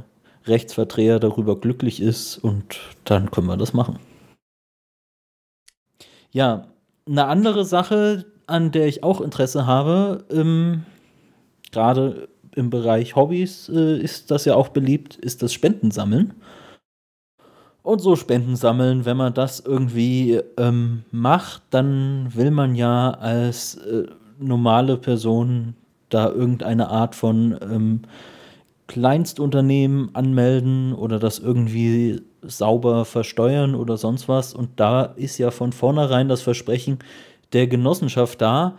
Rechtsvertreter 0.45 1.19
darüber 1.19 1.59
glücklich 1.59 2.01
ist 2.01 2.37
und 2.37 2.79
dann 3.05 3.31
können 3.31 3.47
wir 3.47 3.57
das 3.57 3.73
machen. 3.73 3.99
Ja, 6.31 6.67
eine 7.05 7.25
andere 7.25 7.65
Sache, 7.65 8.25
an 8.47 8.71
der 8.71 8.87
ich 8.87 9.03
auch 9.03 9.21
Interesse 9.21 9.65
habe, 9.65 10.25
ähm, 10.31 10.85
gerade 11.71 12.29
im 12.55 12.69
Bereich 12.69 13.15
Hobbys 13.15 13.69
äh, 13.69 13.97
ist 13.97 14.31
das 14.31 14.45
ja 14.45 14.55
auch 14.55 14.69
beliebt, 14.69 15.15
ist 15.15 15.41
das 15.41 15.53
Spendensammeln. 15.53 16.33
Und 17.83 17.99
so 17.99 18.15
Spenden 18.15 18.55
sammeln, 18.55 19.05
wenn 19.05 19.17
man 19.17 19.33
das 19.33 19.59
irgendwie 19.59 20.39
ähm, 20.57 21.03
macht, 21.11 21.63
dann 21.71 22.29
will 22.35 22.51
man 22.51 22.75
ja 22.75 23.11
als 23.11 23.75
äh, 23.75 24.05
normale 24.39 24.97
Person 24.97 25.75
da 26.09 26.29
irgendeine 26.29 26.89
Art 26.89 27.15
von 27.15 27.57
ähm, 27.61 28.01
Kleinstunternehmen 28.87 30.13
anmelden 30.13 30.93
oder 30.93 31.17
das 31.17 31.39
irgendwie 31.39 32.21
sauber 32.41 33.05
versteuern 33.05 33.73
oder 33.73 33.97
sonst 33.97 34.27
was. 34.27 34.53
Und 34.53 34.79
da 34.79 35.03
ist 35.03 35.37
ja 35.37 35.49
von 35.49 35.71
vornherein 35.71 36.27
das 36.27 36.41
Versprechen 36.41 36.99
der 37.53 37.67
Genossenschaft 37.67 38.41
da, 38.41 38.77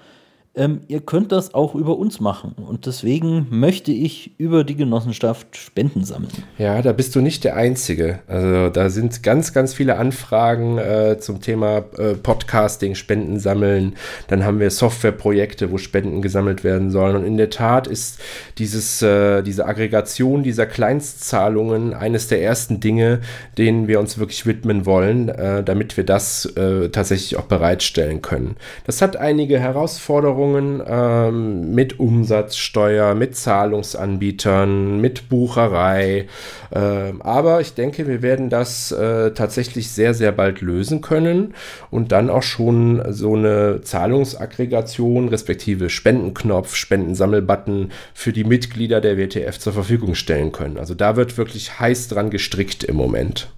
ähm, 0.54 0.82
ihr 0.86 1.00
könnt 1.00 1.32
das 1.32 1.54
auch 1.54 1.74
über 1.74 1.96
uns 1.96 2.20
machen. 2.20 2.54
Und 2.56 2.84
deswegen 2.84 3.46
möchte 3.48 3.90
ich 3.90 4.38
über 4.38 4.64
die 4.64 4.76
Genossenschaft 4.76 5.56
Spenden 5.56 6.04
sammeln. 6.04 6.32
Ja, 6.58 6.82
da 6.82 6.92
bist 6.92 7.14
du 7.16 7.22
nicht 7.22 7.44
der 7.44 7.56
Einzige. 7.56 8.18
Also 8.26 8.68
da 8.68 8.90
sind 8.90 9.22
ganz, 9.22 9.54
ganz 9.54 9.72
viele 9.72 9.96
Anfragen 9.96 10.76
äh, 10.76 11.16
zum 11.18 11.40
Thema 11.40 11.78
äh, 11.96 12.14
Podcasting, 12.14 12.94
Spenden 12.96 13.38
sammeln. 13.38 13.94
Dann 14.28 14.44
haben 14.44 14.60
wir 14.60 14.70
Softwareprojekte, 14.70 15.70
wo 15.70 15.78
Spenden 15.78 16.20
gesammelt 16.20 16.64
werden 16.64 16.90
sollen. 16.90 17.16
Und 17.16 17.24
in 17.24 17.38
der 17.38 17.48
Tat 17.48 17.86
ist 17.86 18.20
dieses, 18.58 19.00
äh, 19.00 19.42
diese 19.42 19.64
Aggregation 19.64 20.42
dieser 20.42 20.66
Kleinstzahlungen 20.66 21.94
eines 21.94 22.28
der 22.28 22.42
ersten 22.42 22.78
Dinge, 22.78 23.20
denen 23.56 23.88
wir 23.88 23.98
uns 23.98 24.18
wirklich 24.18 24.44
widmen 24.44 24.84
wollen, 24.84 25.30
äh, 25.30 25.64
damit 25.64 25.96
wir 25.96 26.04
das 26.04 26.44
äh, 26.56 26.90
tatsächlich 26.90 27.38
auch 27.38 27.46
bereitstellen 27.46 28.20
können. 28.20 28.56
Das 28.84 29.00
hat 29.00 29.16
einige 29.16 29.58
Herausforderungen 29.58 30.41
Versicherungen 30.42 30.82
ähm, 30.86 31.74
mit 31.74 32.00
Umsatzsteuer, 32.00 33.14
mit 33.14 33.36
Zahlungsanbietern, 33.36 35.00
mit 35.00 35.28
Bucherei. 35.28 36.26
Ähm, 36.74 37.22
aber 37.22 37.60
ich 37.60 37.74
denke, 37.74 38.06
wir 38.06 38.22
werden 38.22 38.50
das 38.50 38.92
äh, 38.92 39.32
tatsächlich 39.32 39.90
sehr, 39.90 40.14
sehr 40.14 40.32
bald 40.32 40.60
lösen 40.60 41.00
können 41.00 41.54
und 41.90 42.12
dann 42.12 42.30
auch 42.30 42.42
schon 42.42 43.02
so 43.12 43.34
eine 43.34 43.82
Zahlungsaggregation 43.82 45.28
respektive 45.28 45.90
Spendenknopf, 45.90 46.74
Spendensammelbutton 46.74 47.92
für 48.14 48.32
die 48.32 48.44
Mitglieder 48.44 49.00
der 49.00 49.16
WTF 49.16 49.58
zur 49.58 49.72
Verfügung 49.72 50.14
stellen 50.14 50.52
können. 50.52 50.78
Also 50.78 50.94
da 50.94 51.16
wird 51.16 51.38
wirklich 51.38 51.78
heiß 51.78 52.08
dran 52.08 52.30
gestrickt 52.30 52.84
im 52.84 52.96
Moment. 52.96 53.52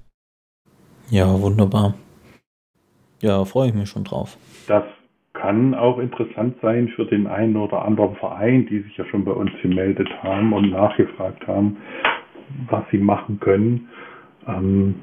Ja, 1.10 1.40
wunderbar. 1.40 1.94
Ja, 3.20 3.44
freue 3.44 3.68
ich 3.68 3.74
mich 3.74 3.88
schon 3.88 4.04
drauf. 4.04 4.36
Das 4.66 4.84
kann 5.34 5.74
auch 5.74 5.98
interessant 5.98 6.56
sein 6.62 6.88
für 6.88 7.04
den 7.04 7.26
einen 7.26 7.56
oder 7.56 7.84
anderen 7.84 8.16
Verein, 8.16 8.66
die 8.66 8.80
sich 8.80 8.96
ja 8.96 9.04
schon 9.06 9.24
bei 9.24 9.32
uns 9.32 9.50
gemeldet 9.62 10.08
haben 10.22 10.52
und 10.52 10.70
nachgefragt 10.70 11.46
haben, 11.46 11.76
was 12.70 12.84
sie 12.90 12.98
machen 12.98 13.40
können. 13.40 13.88
Ähm, 14.46 14.94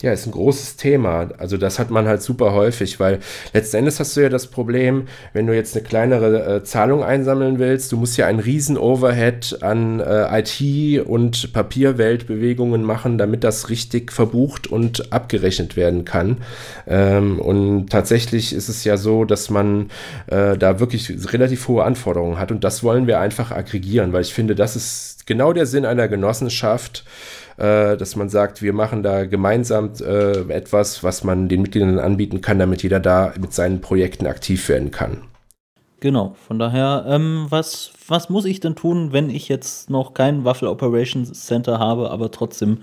ja, 0.00 0.12
ist 0.12 0.26
ein 0.26 0.32
großes 0.32 0.76
Thema. 0.76 1.28
Also 1.38 1.56
das 1.56 1.80
hat 1.80 1.90
man 1.90 2.06
halt 2.06 2.22
super 2.22 2.52
häufig, 2.52 3.00
weil 3.00 3.18
letzten 3.52 3.78
Endes 3.78 3.98
hast 3.98 4.16
du 4.16 4.20
ja 4.20 4.28
das 4.28 4.46
Problem, 4.46 5.08
wenn 5.32 5.46
du 5.46 5.54
jetzt 5.54 5.76
eine 5.76 5.84
kleinere 5.84 6.56
äh, 6.56 6.62
Zahlung 6.62 7.02
einsammeln 7.02 7.58
willst, 7.58 7.90
du 7.90 7.96
musst 7.96 8.16
ja 8.16 8.26
einen 8.26 8.38
riesen 8.38 8.78
Overhead 8.78 9.58
an 9.62 9.98
äh, 9.98 10.40
IT 10.40 11.04
und 11.04 11.52
Papierweltbewegungen 11.52 12.84
machen, 12.84 13.18
damit 13.18 13.42
das 13.42 13.70
richtig 13.70 14.12
verbucht 14.12 14.68
und 14.68 15.12
abgerechnet 15.12 15.76
werden 15.76 16.04
kann. 16.04 16.38
Ähm, 16.86 17.40
und 17.40 17.90
tatsächlich 17.90 18.52
ist 18.52 18.68
es 18.68 18.84
ja 18.84 18.96
so, 18.96 19.24
dass 19.24 19.50
man 19.50 19.90
äh, 20.28 20.56
da 20.56 20.78
wirklich 20.78 21.32
relativ 21.32 21.66
hohe 21.66 21.82
Anforderungen 21.82 22.38
hat 22.38 22.52
und 22.52 22.62
das 22.62 22.84
wollen 22.84 23.08
wir 23.08 23.18
einfach 23.18 23.50
aggregieren, 23.50 24.12
weil 24.12 24.22
ich 24.22 24.32
finde, 24.32 24.54
das 24.54 24.76
ist 24.76 25.26
genau 25.26 25.52
der 25.52 25.66
Sinn 25.66 25.84
einer 25.84 26.06
Genossenschaft 26.06 27.04
äh, 27.58 27.96
dass 27.96 28.16
man 28.16 28.28
sagt, 28.28 28.62
wir 28.62 28.72
machen 28.72 29.02
da 29.02 29.26
gemeinsam 29.26 29.90
äh, 30.00 30.52
etwas, 30.52 31.02
was 31.02 31.24
man 31.24 31.48
den 31.48 31.62
Mitgliedern 31.62 31.98
anbieten 31.98 32.40
kann, 32.40 32.58
damit 32.58 32.82
jeder 32.82 33.00
da 33.00 33.34
mit 33.38 33.52
seinen 33.52 33.80
Projekten 33.80 34.26
aktiv 34.26 34.68
werden 34.68 34.90
kann. 34.90 35.22
Genau, 36.00 36.36
von 36.46 36.60
daher, 36.60 37.04
ähm, 37.08 37.46
was, 37.48 37.90
was 38.06 38.30
muss 38.30 38.44
ich 38.44 38.60
denn 38.60 38.76
tun, 38.76 39.12
wenn 39.12 39.30
ich 39.30 39.48
jetzt 39.48 39.90
noch 39.90 40.14
kein 40.14 40.44
Waffel 40.44 40.68
Operations 40.68 41.32
Center 41.46 41.80
habe, 41.80 42.12
aber 42.12 42.30
trotzdem 42.30 42.78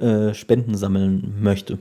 äh, 0.00 0.32
Spenden 0.32 0.74
sammeln 0.74 1.34
möchte? 1.38 1.78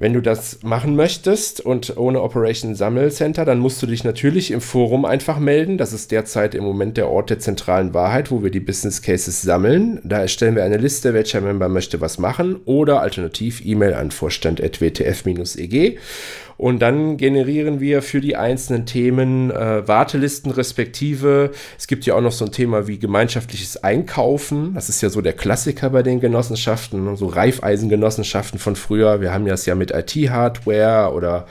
Wenn 0.00 0.12
du 0.12 0.22
das 0.22 0.62
machen 0.62 0.94
möchtest 0.94 1.60
und 1.60 1.96
ohne 1.96 2.22
Operation 2.22 2.76
Sammelcenter, 2.76 3.44
dann 3.44 3.58
musst 3.58 3.82
du 3.82 3.86
dich 3.86 4.04
natürlich 4.04 4.52
im 4.52 4.60
Forum 4.60 5.04
einfach 5.04 5.40
melden. 5.40 5.76
Das 5.76 5.92
ist 5.92 6.12
derzeit 6.12 6.54
im 6.54 6.62
Moment 6.62 6.96
der 6.96 7.08
Ort 7.10 7.30
der 7.30 7.40
zentralen 7.40 7.94
Wahrheit, 7.94 8.30
wo 8.30 8.44
wir 8.44 8.50
die 8.50 8.60
Business 8.60 9.02
Cases 9.02 9.42
sammeln. 9.42 10.00
Da 10.04 10.20
erstellen 10.20 10.54
wir 10.54 10.62
eine 10.62 10.76
Liste, 10.76 11.14
welcher 11.14 11.40
Member 11.40 11.68
möchte 11.68 12.00
was 12.00 12.18
machen 12.18 12.60
oder 12.64 13.00
alternativ 13.02 13.60
E-Mail 13.64 13.94
an 13.94 14.12
vorstand.wtf-eg. 14.12 15.98
Und 16.58 16.80
dann 16.80 17.16
generieren 17.18 17.78
wir 17.78 18.02
für 18.02 18.20
die 18.20 18.34
einzelnen 18.34 18.84
Themen 18.84 19.52
äh, 19.52 19.86
Wartelisten 19.86 20.50
respektive. 20.50 21.52
Es 21.78 21.86
gibt 21.86 22.04
ja 22.04 22.16
auch 22.16 22.20
noch 22.20 22.32
so 22.32 22.44
ein 22.44 22.50
Thema 22.50 22.88
wie 22.88 22.98
gemeinschaftliches 22.98 23.84
Einkaufen. 23.84 24.74
Das 24.74 24.88
ist 24.88 25.00
ja 25.00 25.08
so 25.08 25.20
der 25.20 25.34
Klassiker 25.34 25.90
bei 25.90 26.02
den 26.02 26.18
Genossenschaften, 26.18 27.14
so 27.14 27.26
Reifeisengenossenschaften 27.26 28.58
von 28.58 28.74
früher. 28.74 29.20
Wir 29.20 29.32
haben 29.32 29.46
das 29.46 29.66
ja 29.66 29.76
mit 29.76 29.87
IT-Hardware 29.92 31.12
oder 31.12 31.46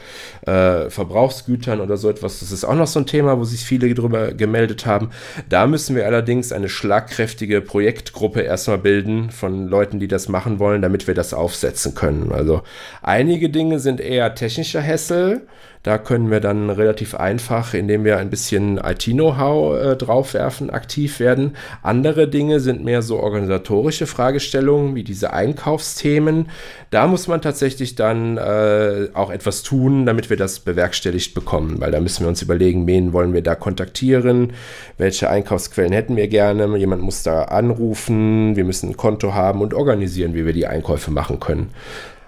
äh, 0.46 0.90
Verbrauchsgütern 0.90 1.80
oder 1.80 1.96
so 1.96 2.10
etwas. 2.10 2.40
Das 2.40 2.52
ist 2.52 2.66
auch 2.66 2.76
noch 2.76 2.88
so 2.88 3.00
ein 3.00 3.06
Thema, 3.06 3.38
wo 3.40 3.44
sich 3.44 3.62
viele 3.62 3.94
drüber 3.94 4.34
gemeldet 4.34 4.86
haben. 4.86 5.12
Da 5.48 5.68
müssen 5.68 5.96
wir 5.96 6.06
allerdings 6.06 6.52
eine 6.52 6.70
schlagkräftige 6.70 7.62
Projektgruppe 7.62 8.42
erstmal 8.42 8.78
bilden 8.78 9.30
von 9.30 9.68
Leuten, 9.68 10.00
die 10.00 10.08
das 10.08 10.28
machen 10.28 10.60
wollen, 10.60 10.82
damit 10.82 11.08
wir 11.08 11.14
das 11.14 11.34
aufsetzen 11.34 11.96
können. 11.96 12.32
Also 12.32 12.62
einige 13.02 13.50
Dinge 13.50 13.80
sind 13.80 14.02
eher 14.02 14.36
technischer 14.36 14.82
Kessel. 14.82 15.48
Da 15.88 15.98
können 15.98 16.30
wir 16.30 16.42
dann 16.42 16.70
relativ 16.70 17.16
einfach, 17.16 17.74
indem 17.74 18.04
wir 18.04 18.18
ein 18.18 18.30
bisschen 18.30 18.78
IT-Know-how 18.78 19.82
äh, 19.82 19.96
draufwerfen, 19.96 20.70
aktiv 20.70 21.22
werden. 21.22 21.56
Andere 21.82 22.28
Dinge 22.28 22.60
sind 22.60 22.84
mehr 22.84 23.02
so 23.02 23.22
organisatorische 23.22 24.06
Fragestellungen, 24.06 24.96
wie 24.96 25.06
diese 25.06 25.32
Einkaufsthemen. 25.32 26.50
Da 26.90 27.08
muss 27.08 27.30
man 27.30 27.42
tatsächlich 27.42 27.96
dann 27.96 28.36
äh, 28.36 29.08
auch 29.14 29.32
etwas 29.32 29.64
tun, 29.64 30.06
damit 30.06 30.30
wir 30.30 30.36
das 30.36 30.60
bewerkstelligt 30.60 31.34
bekommen, 31.34 31.80
weil 31.80 31.92
da 31.92 32.02
müssen 32.02 32.26
wir 32.26 32.28
uns 32.28 32.42
überlegen, 32.42 32.86
wen 32.86 33.14
wollen 33.14 33.34
wir 33.34 33.42
da 33.42 33.56
kontaktieren, 33.56 34.52
welche 34.98 35.30
Einkaufsquellen 35.30 35.94
hätten 35.94 36.18
wir 36.18 36.28
gerne. 36.28 36.68
Jemand 36.76 37.02
muss 37.02 37.24
da 37.24 37.44
anrufen, 37.44 38.58
wir 38.58 38.66
müssen 38.66 38.90
ein 38.90 38.98
Konto 38.98 39.34
haben 39.34 39.62
und 39.62 39.74
organisieren, 39.74 40.34
wie 40.34 40.46
wir 40.46 40.52
die 40.52 40.68
Einkäufe 40.68 41.12
machen 41.12 41.40
können. 41.40 41.70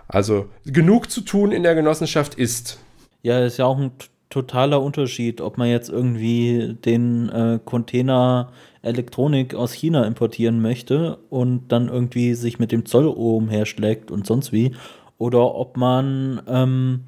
Also 0.08 0.46
genug 0.66 1.12
zu 1.12 1.20
tun 1.20 1.52
in 1.52 1.64
der 1.64 1.76
Genossenschaft 1.76 2.36
ist. 2.36 2.80
Ja, 3.22 3.40
ist 3.44 3.58
ja 3.58 3.66
auch 3.66 3.78
ein 3.78 3.92
totaler 4.30 4.82
Unterschied, 4.82 5.42
ob 5.42 5.58
man 5.58 5.70
jetzt 5.70 5.90
irgendwie 5.90 6.78
den 6.86 7.30
äh, 7.30 7.60
Container 7.64 8.52
Elektronik 8.82 9.56
aus 9.56 9.74
China 9.74 10.06
importieren 10.06 10.62
möchte 10.62 11.18
und 11.30 11.70
dann 11.70 11.90
irgendwie 11.90 12.34
sich 12.36 12.60
mit 12.60 12.72
dem 12.72 12.86
Zoll 12.86 13.08
umherschlägt 13.08 14.12
und 14.12 14.26
sonst 14.26 14.54
wie, 14.54 14.74
oder 15.18 15.56
ob 15.56 15.76
man 15.76 16.42
ähm, 16.48 17.06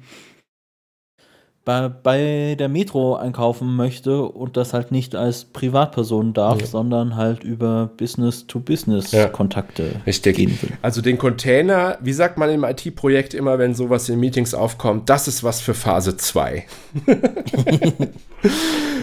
bei, 1.64 1.88
bei 1.88 2.56
der 2.58 2.68
Metro 2.68 3.14
einkaufen 3.14 3.76
möchte 3.76 4.22
und 4.22 4.56
das 4.56 4.72
halt 4.72 4.90
nicht 4.90 5.14
als 5.14 5.44
Privatperson 5.44 6.32
darf, 6.32 6.60
ja. 6.60 6.66
sondern 6.66 7.16
halt 7.16 7.44
über 7.44 7.90
Business-to-Business-Kontakte 7.96 9.82
ja. 9.84 10.00
Richtig. 10.04 10.36
gehen 10.36 10.58
will. 10.60 10.70
Also 10.82 11.00
den 11.02 11.18
Container, 11.18 11.98
wie 12.00 12.12
sagt 12.12 12.36
man 12.36 12.50
im 12.50 12.64
IT-Projekt 12.64 13.32
immer, 13.34 13.58
wenn 13.58 13.74
sowas 13.74 14.08
in 14.08 14.18
Meetings 14.18 14.54
aufkommt, 14.54 15.08
das 15.08 15.28
ist 15.28 15.44
was 15.44 15.60
für 15.60 15.74
Phase 15.74 16.16
2. 16.16 16.66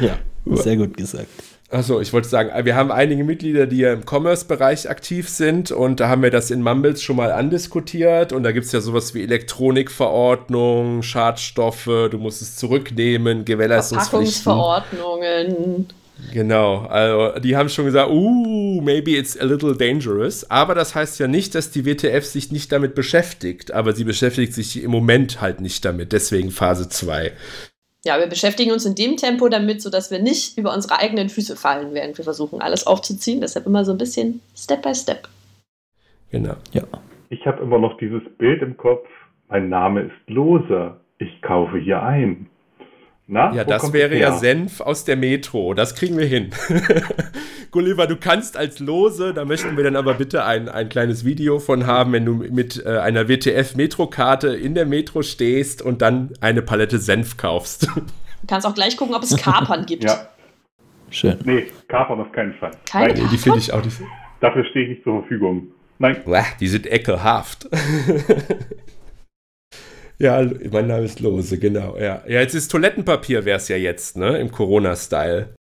ja, 0.01 0.17
sehr 0.45 0.75
gut 0.75 0.97
gesagt. 0.97 1.27
Achso, 1.71 2.01
ich 2.01 2.11
wollte 2.13 2.27
sagen, 2.27 2.65
wir 2.65 2.75
haben 2.75 2.91
einige 2.91 3.23
Mitglieder, 3.23 3.67
die 3.67 3.77
ja 3.77 3.93
im 3.93 4.01
Commerce-Bereich 4.03 4.89
aktiv 4.89 5.29
sind 5.29 5.69
und 5.71 5.99
da 5.99 6.09
haben 6.09 6.23
wir 6.23 6.31
das 6.31 6.49
in 6.49 6.63
Mumbles 6.63 7.03
schon 7.03 7.15
mal 7.15 7.31
andiskutiert 7.31 8.33
und 8.33 8.41
da 8.41 8.51
gibt 8.51 8.65
es 8.65 8.71
ja 8.71 8.81
sowas 8.81 9.13
Elektronikverordnung, 9.13 11.03
Schadstoffe, 11.03 11.85
du 11.85 12.17
musst 12.17 12.41
es 12.41 12.55
zurücknehmen, 12.55 13.45
Gewährleistungspflichten. 13.45 14.43
Verpackungsverordnungen. 14.43 15.87
Genau, 16.33 16.87
also 16.87 17.39
die 17.39 17.55
haben 17.55 17.69
schon 17.69 17.85
gesagt, 17.85 18.09
uh, 18.09 18.81
maybe 18.81 19.11
it's 19.11 19.39
a 19.39 19.45
little 19.45 19.75
dangerous, 19.75 20.49
aber 20.49 20.73
das 20.73 20.95
heißt 20.95 21.19
ja 21.19 21.27
nicht, 21.27 21.53
dass 21.53 21.69
die 21.69 21.85
WTF 21.85 22.25
sich 22.25 22.51
nicht 22.51 22.71
damit 22.71 22.95
beschäftigt, 22.95 23.71
aber 23.71 23.93
sie 23.93 24.05
beschäftigt 24.05 24.55
sich 24.55 24.83
im 24.83 24.89
Moment 24.89 25.39
halt 25.39 25.61
nicht 25.61 25.85
damit, 25.85 26.13
deswegen 26.13 26.49
Phase 26.49 26.89
2 26.89 27.31
ja, 28.05 28.17
wir 28.19 28.27
beschäftigen 28.27 28.71
uns 28.71 28.85
in 28.85 28.95
dem 28.95 29.17
Tempo 29.17 29.49
damit, 29.49 29.81
sodass 29.81 30.09
wir 30.09 30.19
nicht 30.19 30.57
über 30.57 30.73
unsere 30.73 30.99
eigenen 30.99 31.29
Füße 31.29 31.55
fallen, 31.55 31.93
während 31.93 32.17
wir 32.17 32.23
versuchen, 32.23 32.61
alles 32.61 32.87
aufzuziehen. 32.87 33.41
Deshalb 33.41 33.65
immer 33.65 33.83
so 33.83 33.91
ein 33.91 33.97
bisschen 33.97 34.41
Step 34.55 34.81
by 34.81 34.95
Step. 34.95 35.27
Genau. 36.31 36.55
Ja. 36.71 36.83
Ich 37.29 37.45
habe 37.45 37.61
immer 37.61 37.79
noch 37.79 37.97
dieses 37.97 38.21
Bild 38.37 38.61
im 38.61 38.77
Kopf. 38.77 39.07
Mein 39.49 39.69
Name 39.69 40.01
ist 40.01 40.29
Lose. 40.29 40.95
Ich 41.17 41.41
kaufe 41.41 41.77
hier 41.77 42.01
ein. 42.01 42.48
Na, 43.31 43.53
ja, 43.53 43.63
das 43.63 43.93
wäre 43.93 44.17
ja 44.17 44.31
Senf 44.31 44.81
aus 44.81 45.05
der 45.05 45.15
Metro. 45.15 45.75
Das 45.75 45.93
kriegen 45.93 46.17
wir 46.17 46.25
hin. 46.25 46.49
Gulliver, 47.71 48.07
du 48.07 48.15
kannst 48.15 48.57
als 48.57 48.79
Lose, 48.79 49.35
da 49.35 49.45
möchten 49.45 49.77
wir 49.77 49.83
dann 49.83 49.95
aber 49.95 50.15
bitte 50.15 50.45
ein, 50.45 50.67
ein 50.67 50.89
kleines 50.89 51.23
Video 51.23 51.59
von 51.59 51.85
haben, 51.85 52.11
wenn 52.11 52.25
du 52.25 52.33
mit 52.33 52.83
äh, 52.83 52.97
einer 52.97 53.29
WTF-Metro-Karte 53.29 54.55
in 54.55 54.73
der 54.73 54.87
Metro 54.87 55.21
stehst 55.21 55.83
und 55.83 56.01
dann 56.01 56.33
eine 56.41 56.63
Palette 56.63 56.97
Senf 56.97 57.37
kaufst. 57.37 57.85
Du 57.95 58.01
kannst 58.47 58.65
auch 58.65 58.73
gleich 58.73 58.97
gucken, 58.97 59.13
ob 59.13 59.21
es 59.21 59.37
Kapern 59.37 59.85
gibt. 59.85 60.03
Ja. 60.09 60.29
Schön. 61.11 61.37
Nee, 61.43 61.67
Kapern 61.87 62.21
auf 62.21 62.31
keinen 62.31 62.53
Fall. 62.55 62.71
Keine 62.89 63.13
Nein, 63.13 63.29
die 63.31 63.37
finde 63.37 63.59
ich 63.59 63.73
auch 63.73 63.83
nicht. 63.83 63.97
Dafür 64.41 64.63
stehe 64.65 64.85
ich 64.85 64.89
nicht 64.91 65.03
zur 65.03 65.21
Verfügung. 65.21 65.67
Nein. 65.99 66.17
Die 66.59 66.67
sind 66.67 66.91
ekelhaft. 66.91 67.67
Ja, 70.19 70.45
mein 70.71 70.87
Name 70.87 71.05
ist 71.05 71.21
Lose, 71.21 71.57
genau. 71.57 71.95
Ja, 71.97 72.21
ja 72.27 72.41
jetzt 72.41 72.53
ist 72.53 72.67
Toilettenpapier, 72.69 73.45
wäre 73.45 73.57
es 73.57 73.69
ja 73.69 73.77
jetzt, 73.77 74.17
ne? 74.17 74.37
Im 74.37 74.51
Corona-Style. 74.51 75.55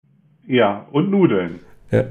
Ja, 0.46 0.86
und 0.92 1.10
Nudeln. 1.10 1.58
Ja. 1.90 2.04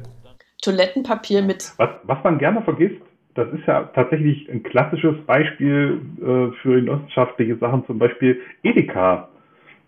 Toilettenpapier 0.62 1.42
mit. 1.42 1.72
Was, 1.78 1.90
was 2.04 2.24
man 2.24 2.38
gerne 2.40 2.62
vergisst, 2.62 3.02
das 3.36 3.48
ist 3.54 3.66
ja 3.66 3.84
tatsächlich 3.96 4.50
ein 4.52 4.62
klassisches 4.62 5.16
Beispiel 5.26 6.02
äh, 6.20 6.56
für 6.62 6.82
genossenschaftliche 6.82 7.58
Sachen, 7.58 7.86
zum 7.86 7.98
Beispiel 7.98 8.40
Edeka. 8.64 9.30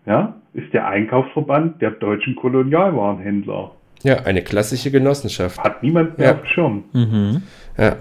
Ja, 0.06 0.40
ist 0.54 0.72
der 0.72 0.88
Einkaufsverband 0.88 1.82
der 1.82 1.90
deutschen 1.90 2.36
Kolonialwarenhändler. 2.36 3.72
Ja, 4.02 4.22
eine 4.24 4.42
klassische 4.42 4.90
Genossenschaft. 4.90 5.58
Hat 5.58 5.82
niemand 5.82 6.16
mehr 6.16 6.28
ja. 6.28 6.34
auf 6.34 6.40
dem 6.40 6.46
Schirm. 6.46 6.84
Mhm. 6.92 7.42
Ja. 7.76 7.96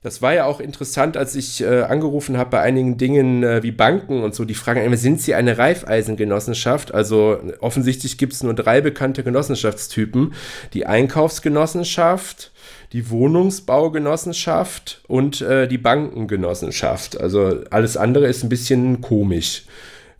Das 0.00 0.22
war 0.22 0.32
ja 0.32 0.44
auch 0.44 0.60
interessant, 0.60 1.16
als 1.16 1.34
ich 1.34 1.60
äh, 1.60 1.82
angerufen 1.82 2.36
habe 2.38 2.50
bei 2.50 2.60
einigen 2.60 2.98
Dingen 2.98 3.42
äh, 3.42 3.64
wie 3.64 3.72
Banken 3.72 4.22
und 4.22 4.32
so. 4.32 4.44
Die 4.44 4.54
fragen 4.54 4.80
immer, 4.80 4.96
sind 4.96 5.20
Sie 5.20 5.34
eine 5.34 5.58
Reifeisengenossenschaft? 5.58 6.94
Also 6.94 7.38
offensichtlich 7.60 8.16
gibt 8.16 8.32
es 8.32 8.44
nur 8.44 8.54
drei 8.54 8.80
bekannte 8.80 9.24
Genossenschaftstypen. 9.24 10.34
Die 10.72 10.86
Einkaufsgenossenschaft, 10.86 12.52
die 12.92 13.10
Wohnungsbaugenossenschaft 13.10 15.02
und 15.08 15.40
äh, 15.40 15.66
die 15.66 15.78
Bankengenossenschaft. 15.78 17.20
Also 17.20 17.64
alles 17.70 17.96
andere 17.96 18.28
ist 18.28 18.44
ein 18.44 18.48
bisschen 18.48 19.00
komisch. 19.00 19.64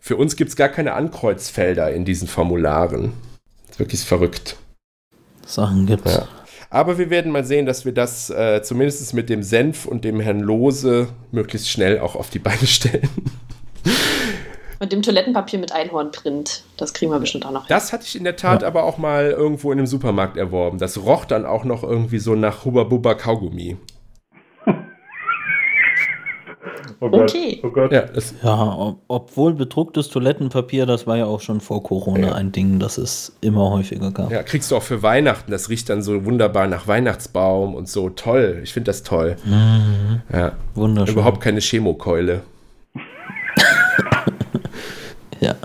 Für 0.01 0.17
uns 0.17 0.35
gibt 0.35 0.49
es 0.49 0.55
gar 0.57 0.69
keine 0.69 0.93
Ankreuzfelder 0.93 1.91
in 1.91 2.03
diesen 2.03 2.27
Formularen. 2.27 3.13
Das 3.67 3.75
ist 3.75 3.79
wirklich 3.79 4.01
verrückt. 4.01 4.57
Sachen 5.45 5.85
gibt's. 5.85 6.15
Ja. 6.15 6.27
Aber 6.71 6.99
wir 6.99 7.09
werden 7.09 7.31
mal 7.31 7.43
sehen, 7.43 7.65
dass 7.65 7.85
wir 7.85 7.93
das 7.93 8.29
äh, 8.29 8.61
zumindest 8.61 9.13
mit 9.13 9.29
dem 9.29 9.41
Senf 9.41 9.85
und 9.85 10.03
dem 10.03 10.19
Herrn 10.19 10.39
Lose 10.39 11.07
möglichst 11.31 11.69
schnell 11.69 11.99
auch 11.99 12.15
auf 12.15 12.29
die 12.29 12.39
Beine 12.39 12.57
stellen. 12.67 13.09
Und 14.79 14.93
dem 14.93 15.01
Toilettenpapier 15.01 15.59
mit 15.59 15.71
Einhornprint. 15.73 16.63
Das 16.77 16.93
kriegen 16.93 17.11
wir 17.11 17.19
bestimmt 17.19 17.45
auch 17.45 17.51
noch. 17.51 17.67
Das 17.67 17.91
hatte 17.91 18.05
ich 18.05 18.15
in 18.15 18.23
der 18.23 18.35
Tat 18.35 18.61
ja. 18.61 18.67
aber 18.67 18.83
auch 18.83 18.97
mal 18.97 19.31
irgendwo 19.31 19.71
in 19.71 19.79
einem 19.79 19.87
Supermarkt 19.87 20.37
erworben. 20.37 20.77
Das 20.77 21.03
roch 21.03 21.25
dann 21.25 21.45
auch 21.45 21.65
noch 21.65 21.83
irgendwie 21.83 22.19
so 22.19 22.35
nach 22.35 22.63
Hubba 22.63 22.83
Bubba 22.83 23.15
Kaugummi. 23.15 23.77
Oh 27.01 27.09
Gott, 27.09 27.29
okay. 27.29 27.59
Oh 27.63 27.69
Gott. 27.69 27.93
Ja, 27.93 28.05
ja 28.43 28.77
ob, 28.77 28.99
obwohl 29.07 29.53
bedrucktes 29.53 30.09
Toilettenpapier, 30.09 30.85
das 30.85 31.07
war 31.07 31.17
ja 31.17 31.25
auch 31.25 31.39
schon 31.39 31.61
vor 31.61 31.81
Corona 31.81 32.27
ja. 32.27 32.33
ein 32.33 32.51
Ding, 32.51 32.79
das 32.79 32.97
es 32.97 33.31
immer 33.39 33.71
häufiger 33.71 34.11
gab. 34.11 34.31
Ja, 34.31 34.43
kriegst 34.43 34.69
du 34.71 34.75
auch 34.75 34.83
für 34.83 35.01
Weihnachten. 35.01 35.49
Das 35.49 35.69
riecht 35.69 35.89
dann 35.89 36.01
so 36.01 36.25
wunderbar 36.25 36.67
nach 36.67 36.87
Weihnachtsbaum 36.87 37.73
und 37.73 37.87
so. 37.87 38.09
Toll. 38.09 38.59
Ich 38.63 38.73
finde 38.73 38.89
das 38.89 39.03
toll. 39.03 39.37
Mhm. 39.45 40.21
Ja. 40.33 40.51
Wunderschön. 40.75 41.15
Überhaupt 41.15 41.39
keine 41.39 41.61
Chemokeule. 41.61 42.41
ja. 45.39 45.55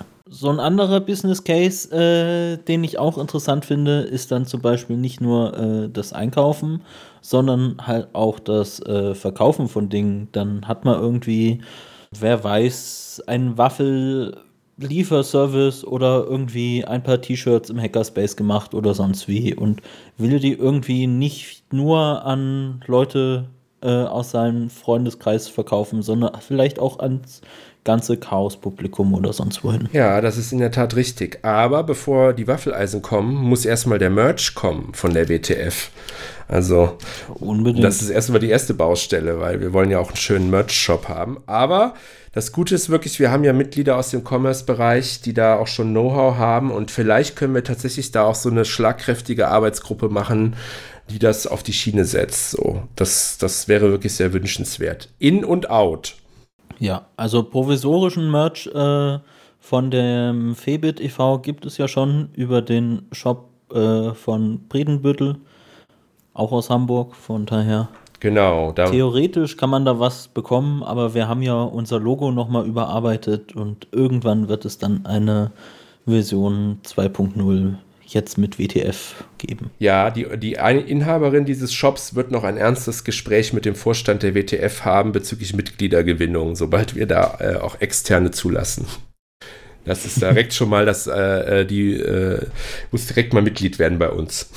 So 0.44 0.50
ein 0.50 0.60
anderer 0.60 1.00
Business 1.00 1.42
Case, 1.42 1.90
äh, 1.90 2.58
den 2.58 2.84
ich 2.84 2.98
auch 2.98 3.16
interessant 3.16 3.64
finde, 3.64 4.02
ist 4.02 4.30
dann 4.30 4.44
zum 4.44 4.60
Beispiel 4.60 4.98
nicht 4.98 5.22
nur 5.22 5.58
äh, 5.58 5.88
das 5.88 6.12
Einkaufen, 6.12 6.82
sondern 7.22 7.78
halt 7.86 8.08
auch 8.12 8.38
das 8.38 8.78
äh, 8.80 9.14
Verkaufen 9.14 9.68
von 9.68 9.88
Dingen. 9.88 10.28
Dann 10.32 10.68
hat 10.68 10.84
man 10.84 11.00
irgendwie, 11.00 11.62
wer 12.10 12.44
weiß, 12.44 13.22
einen 13.26 13.56
Waffel-Lieferservice 13.56 15.86
oder 15.86 16.26
irgendwie 16.28 16.84
ein 16.84 17.02
paar 17.02 17.22
T-Shirts 17.22 17.70
im 17.70 17.80
Hackerspace 17.80 18.36
gemacht 18.36 18.74
oder 18.74 18.92
sonst 18.92 19.26
wie 19.26 19.54
und 19.54 19.80
will 20.18 20.40
die 20.40 20.52
irgendwie 20.52 21.06
nicht 21.06 21.72
nur 21.72 22.22
an 22.26 22.82
Leute 22.86 23.48
äh, 23.80 23.88
aus 23.88 24.32
seinem 24.32 24.68
Freundeskreis 24.68 25.48
verkaufen, 25.48 26.02
sondern 26.02 26.38
vielleicht 26.42 26.78
auch 26.78 26.98
ans 26.98 27.40
ganze 27.84 28.16
Chaos-Publikum 28.16 29.14
oder 29.14 29.32
sonst 29.32 29.62
wohin. 29.62 29.88
Ja, 29.92 30.20
das 30.20 30.36
ist 30.38 30.52
in 30.52 30.58
der 30.58 30.70
Tat 30.70 30.96
richtig. 30.96 31.38
Aber 31.42 31.82
bevor 31.82 32.32
die 32.32 32.48
Waffeleisen 32.48 33.02
kommen, 33.02 33.34
muss 33.34 33.64
erstmal 33.64 33.98
der 33.98 34.10
Merch 34.10 34.54
kommen 34.54 34.94
von 34.94 35.12
der 35.12 35.28
WTF. 35.28 35.90
Also, 36.48 36.98
Unbedingt. 37.34 37.84
das 37.84 38.02
ist 38.02 38.10
erstmal 38.10 38.40
die 38.40 38.50
erste 38.50 38.74
Baustelle, 38.74 39.40
weil 39.40 39.60
wir 39.60 39.72
wollen 39.72 39.90
ja 39.90 39.98
auch 39.98 40.08
einen 40.08 40.16
schönen 40.16 40.50
Merch-Shop 40.50 41.08
haben. 41.08 41.38
Aber 41.46 41.94
das 42.32 42.52
Gute 42.52 42.74
ist 42.74 42.90
wirklich, 42.90 43.20
wir 43.20 43.30
haben 43.30 43.44
ja 43.44 43.52
Mitglieder 43.52 43.96
aus 43.96 44.10
dem 44.10 44.22
Commerce-Bereich, 44.26 45.20
die 45.20 45.34
da 45.34 45.56
auch 45.56 45.68
schon 45.68 45.90
Know-how 45.90 46.36
haben 46.36 46.70
und 46.70 46.90
vielleicht 46.90 47.36
können 47.36 47.54
wir 47.54 47.64
tatsächlich 47.64 48.10
da 48.10 48.24
auch 48.24 48.34
so 48.34 48.50
eine 48.50 48.64
schlagkräftige 48.64 49.48
Arbeitsgruppe 49.48 50.08
machen, 50.08 50.56
die 51.10 51.18
das 51.18 51.46
auf 51.46 51.62
die 51.62 51.72
Schiene 51.72 52.04
setzt. 52.04 52.50
So, 52.50 52.82
das, 52.96 53.38
das 53.38 53.68
wäre 53.68 53.90
wirklich 53.90 54.14
sehr 54.14 54.32
wünschenswert. 54.32 55.10
In 55.18 55.44
und 55.44 55.70
out. 55.70 56.16
Ja, 56.78 57.06
also 57.16 57.42
provisorischen 57.42 58.30
Merch 58.30 58.66
äh, 58.66 59.18
von 59.60 59.90
dem 59.90 60.54
Febit 60.54 61.00
e.V. 61.00 61.38
gibt 61.38 61.64
es 61.66 61.78
ja 61.78 61.88
schon 61.88 62.28
über 62.34 62.62
den 62.62 63.06
Shop 63.12 63.48
äh, 63.72 64.12
von 64.12 64.60
Bredenbüttel, 64.68 65.36
auch 66.34 66.52
aus 66.52 66.70
Hamburg, 66.70 67.16
von 67.16 67.46
daher. 67.46 67.88
Genau. 68.20 68.72
Theoretisch 68.72 69.56
kann 69.56 69.70
man 69.70 69.84
da 69.84 70.00
was 70.00 70.28
bekommen, 70.28 70.82
aber 70.82 71.12
wir 71.14 71.28
haben 71.28 71.42
ja 71.42 71.62
unser 71.62 72.00
Logo 72.00 72.30
nochmal 72.30 72.66
überarbeitet 72.66 73.54
und 73.54 73.86
irgendwann 73.92 74.48
wird 74.48 74.64
es 74.64 74.78
dann 74.78 75.04
eine 75.04 75.50
Version 76.06 76.78
2.0 76.84 77.74
jetzt 78.06 78.38
mit 78.38 78.58
WTF 78.58 79.24
geben. 79.38 79.70
Ja, 79.78 80.10
die, 80.10 80.26
die 80.38 80.54
Inhaberin 80.54 81.44
dieses 81.44 81.72
Shops 81.72 82.14
wird 82.14 82.30
noch 82.30 82.44
ein 82.44 82.56
ernstes 82.56 83.04
Gespräch 83.04 83.52
mit 83.52 83.64
dem 83.64 83.74
Vorstand 83.74 84.22
der 84.22 84.34
WTF 84.34 84.84
haben 84.84 85.12
bezüglich 85.12 85.54
Mitgliedergewinnung, 85.54 86.56
sobald 86.56 86.94
wir 86.94 87.06
da 87.06 87.38
äh, 87.40 87.56
auch 87.56 87.80
externe 87.80 88.30
zulassen. 88.30 88.86
Das 89.84 90.04
ist 90.04 90.20
direkt 90.20 90.54
schon 90.54 90.68
mal, 90.68 90.86
dass 90.86 91.06
äh, 91.06 91.60
äh, 91.60 91.64
die 91.66 91.94
äh, 91.94 92.46
muss 92.90 93.06
direkt 93.06 93.32
mal 93.32 93.42
Mitglied 93.42 93.78
werden 93.78 93.98
bei 93.98 94.10
uns. 94.10 94.50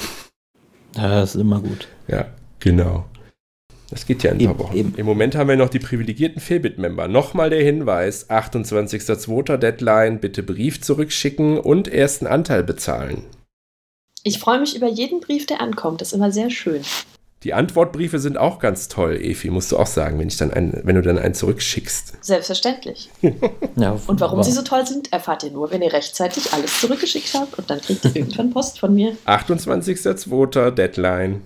Das 0.94 1.36
ist 1.36 1.42
immer 1.42 1.60
gut. 1.60 1.88
Ja, 2.08 2.28
genau. 2.60 3.06
Das 3.90 4.06
geht 4.06 4.24
ja 4.24 4.32
in 4.32 4.40
ein 4.40 4.46
paar 4.48 4.60
Wochen. 4.60 4.76
Eben. 4.76 4.94
Im 4.98 5.06
Moment 5.06 5.36
haben 5.36 5.48
wir 5.48 5.56
noch 5.56 5.70
die 5.70 5.80
privilegierten 5.80 6.42
Febit-Member. 6.42 7.08
Nochmal 7.08 7.50
der 7.50 7.64
Hinweis: 7.64 8.30
28.02. 8.30 9.58
Deadline, 9.58 10.20
bitte 10.20 10.44
Brief 10.44 10.82
zurückschicken 10.82 11.58
und 11.58 11.88
ersten 11.88 12.28
Anteil 12.28 12.64
bezahlen. 12.64 13.24
Ich 14.28 14.40
freue 14.40 14.60
mich 14.60 14.76
über 14.76 14.90
jeden 14.90 15.22
Brief, 15.22 15.46
der 15.46 15.62
ankommt. 15.62 16.02
Das 16.02 16.10
ist 16.10 16.14
immer 16.14 16.34
sehr 16.34 16.50
schön. 16.50 16.82
Die 17.44 17.54
Antwortbriefe 17.54 18.20
sind 18.20 18.38
auch 18.38 18.60
ganz 18.60 18.90
toll, 18.90 19.16
Efi, 19.16 19.50
musst 19.50 19.72
du 19.72 19.78
auch 19.78 19.88
sagen, 19.88 20.20
wenn, 20.20 20.28
ich 20.28 20.36
dann 20.36 20.52
einen, 20.52 20.82
wenn 20.84 20.96
du 20.96 21.02
dann 21.02 21.18
einen 21.18 21.34
zurückschickst. 21.34 22.16
Selbstverständlich. 22.20 23.10
ja, 23.78 23.98
und 24.08 24.20
warum 24.20 24.44
sie 24.44 24.52
so 24.52 24.64
toll 24.64 24.86
sind, 24.86 25.14
erfahrt 25.14 25.44
ihr 25.44 25.52
nur, 25.52 25.72
wenn 25.72 25.82
ihr 25.82 25.94
rechtzeitig 25.94 26.52
alles 26.52 26.82
zurückgeschickt 26.82 27.34
habt 27.36 27.58
und 27.58 27.70
dann 27.70 27.80
kriegt 27.80 28.04
ihr 28.04 28.18
irgendwann 28.18 28.50
Post 28.50 28.82
von 28.82 28.94
mir. 28.94 29.16
28.02. 29.26 30.72
Deadline. 30.72 31.42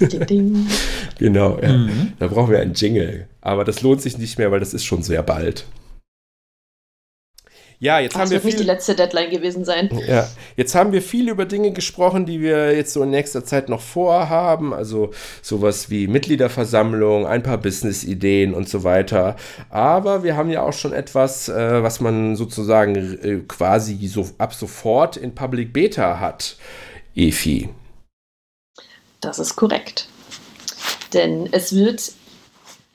Ding, 0.00 0.26
ding. 0.26 0.66
genau, 1.18 1.58
ja. 1.60 1.70
Mhm. 1.70 2.14
da 2.18 2.28
brauchen 2.28 2.52
wir 2.52 2.60
einen 2.60 2.72
Jingle. 2.72 3.28
Aber 3.42 3.64
das 3.64 3.82
lohnt 3.82 4.00
sich 4.00 4.16
nicht 4.16 4.38
mehr, 4.38 4.50
weil 4.50 4.60
das 4.60 4.72
ist 4.72 4.84
schon 4.84 5.02
sehr 5.02 5.22
bald. 5.22 5.66
Ja, 7.80 8.00
jetzt 8.00 8.16
Ach, 8.16 8.20
haben 8.20 8.30
wir. 8.30 8.38
Das 8.38 8.44
wird 8.44 8.54
nicht 8.54 8.60
die 8.60 8.66
letzte 8.66 8.94
Deadline 8.96 9.30
gewesen 9.30 9.64
sein. 9.64 9.88
Ja, 10.06 10.28
jetzt 10.56 10.74
haben 10.74 10.92
wir 10.92 11.00
viel 11.00 11.28
über 11.28 11.44
Dinge 11.44 11.70
gesprochen, 11.70 12.26
die 12.26 12.40
wir 12.40 12.74
jetzt 12.74 12.92
so 12.92 13.02
in 13.02 13.10
nächster 13.10 13.44
Zeit 13.44 13.68
noch 13.68 13.80
vorhaben. 13.80 14.74
Also 14.74 15.12
sowas 15.42 15.88
wie 15.88 16.08
Mitgliederversammlung, 16.08 17.26
ein 17.26 17.42
paar 17.42 17.58
Business-Ideen 17.58 18.52
und 18.52 18.68
so 18.68 18.82
weiter. 18.82 19.36
Aber 19.70 20.24
wir 20.24 20.36
haben 20.36 20.50
ja 20.50 20.62
auch 20.62 20.72
schon 20.72 20.92
etwas, 20.92 21.48
äh, 21.48 21.82
was 21.82 22.00
man 22.00 22.34
sozusagen 22.34 22.96
äh, 22.96 23.40
quasi 23.46 24.06
so 24.08 24.28
ab 24.38 24.54
sofort 24.54 25.16
in 25.16 25.34
Public 25.34 25.72
Beta 25.72 26.18
hat. 26.18 26.56
EFI. 27.14 27.68
Das 29.20 29.38
ist 29.38 29.56
korrekt. 29.56 30.08
Denn 31.12 31.48
es 31.52 31.74
wird 31.74 32.12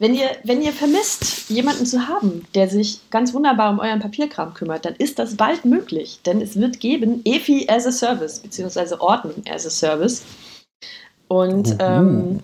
wenn 0.03 0.15
ihr, 0.15 0.31
wenn 0.43 0.61
ihr 0.61 0.73
vermisst, 0.73 1.49
jemanden 1.49 1.85
zu 1.85 2.09
haben, 2.09 2.45
der 2.55 2.67
sich 2.67 2.99
ganz 3.09 3.33
wunderbar 3.33 3.71
um 3.71 3.79
euren 3.79 4.01
Papierkram 4.01 4.53
kümmert, 4.53 4.83
dann 4.83 4.95
ist 4.95 5.17
das 5.17 5.37
bald 5.37 5.63
möglich. 5.63 6.19
Denn 6.25 6.41
es 6.41 6.59
wird 6.59 6.81
geben 6.81 7.21
EFI 7.23 7.69
as 7.69 7.87
a 7.87 7.91
Service, 7.93 8.39
beziehungsweise 8.39 8.99
Ordnung 8.99 9.35
as 9.49 9.65
a 9.65 9.69
Service. 9.69 10.23
Und 11.29 11.77
ähm, 11.79 12.41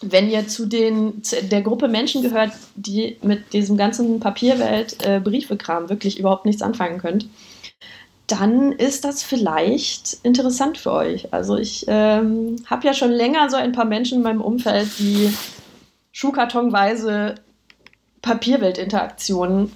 wenn 0.00 0.30
ihr 0.30 0.48
zu, 0.48 0.64
den, 0.64 1.22
zu 1.22 1.42
der 1.42 1.60
Gruppe 1.60 1.86
Menschen 1.86 2.22
gehört, 2.22 2.52
die 2.76 3.18
mit 3.20 3.52
diesem 3.52 3.76
ganzen 3.76 4.18
Papierwelt, 4.18 5.04
äh, 5.04 5.22
wirklich 5.22 6.18
überhaupt 6.18 6.46
nichts 6.46 6.62
anfangen 6.62 6.96
könnt, 6.96 7.26
dann 8.26 8.72
ist 8.72 9.04
das 9.04 9.22
vielleicht 9.22 10.16
interessant 10.22 10.78
für 10.78 10.92
euch. 10.92 11.30
Also 11.34 11.58
ich 11.58 11.84
ähm, 11.88 12.56
habe 12.64 12.86
ja 12.86 12.94
schon 12.94 13.10
länger 13.10 13.50
so 13.50 13.58
ein 13.58 13.72
paar 13.72 13.84
Menschen 13.84 14.16
in 14.16 14.24
meinem 14.24 14.40
Umfeld, 14.40 14.88
die 14.98 15.30
schuhkartonweise 16.12 17.34
Papierweltinteraktionen 18.20 19.72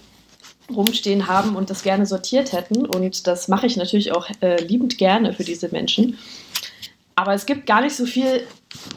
rumstehen 0.75 1.27
haben 1.27 1.57
und 1.57 1.70
das 1.70 1.83
gerne 1.83 2.07
sortiert 2.07 2.53
hätten. 2.53 2.87
Und 2.87 3.27
das 3.27 3.49
mache 3.49 3.66
ich 3.66 3.77
natürlich 3.77 4.12
auch 4.12 4.29
äh, 4.40 4.62
liebend 4.62 4.99
gerne 4.99 5.33
für 5.33 5.44
diese 5.44 5.68
Menschen. 5.68 6.18
Aber 7.14 7.33
es 7.33 7.46
gibt 7.46 7.66
gar 7.66 7.81
nicht 7.81 7.96
so 7.96 8.05
viel, 8.05 8.46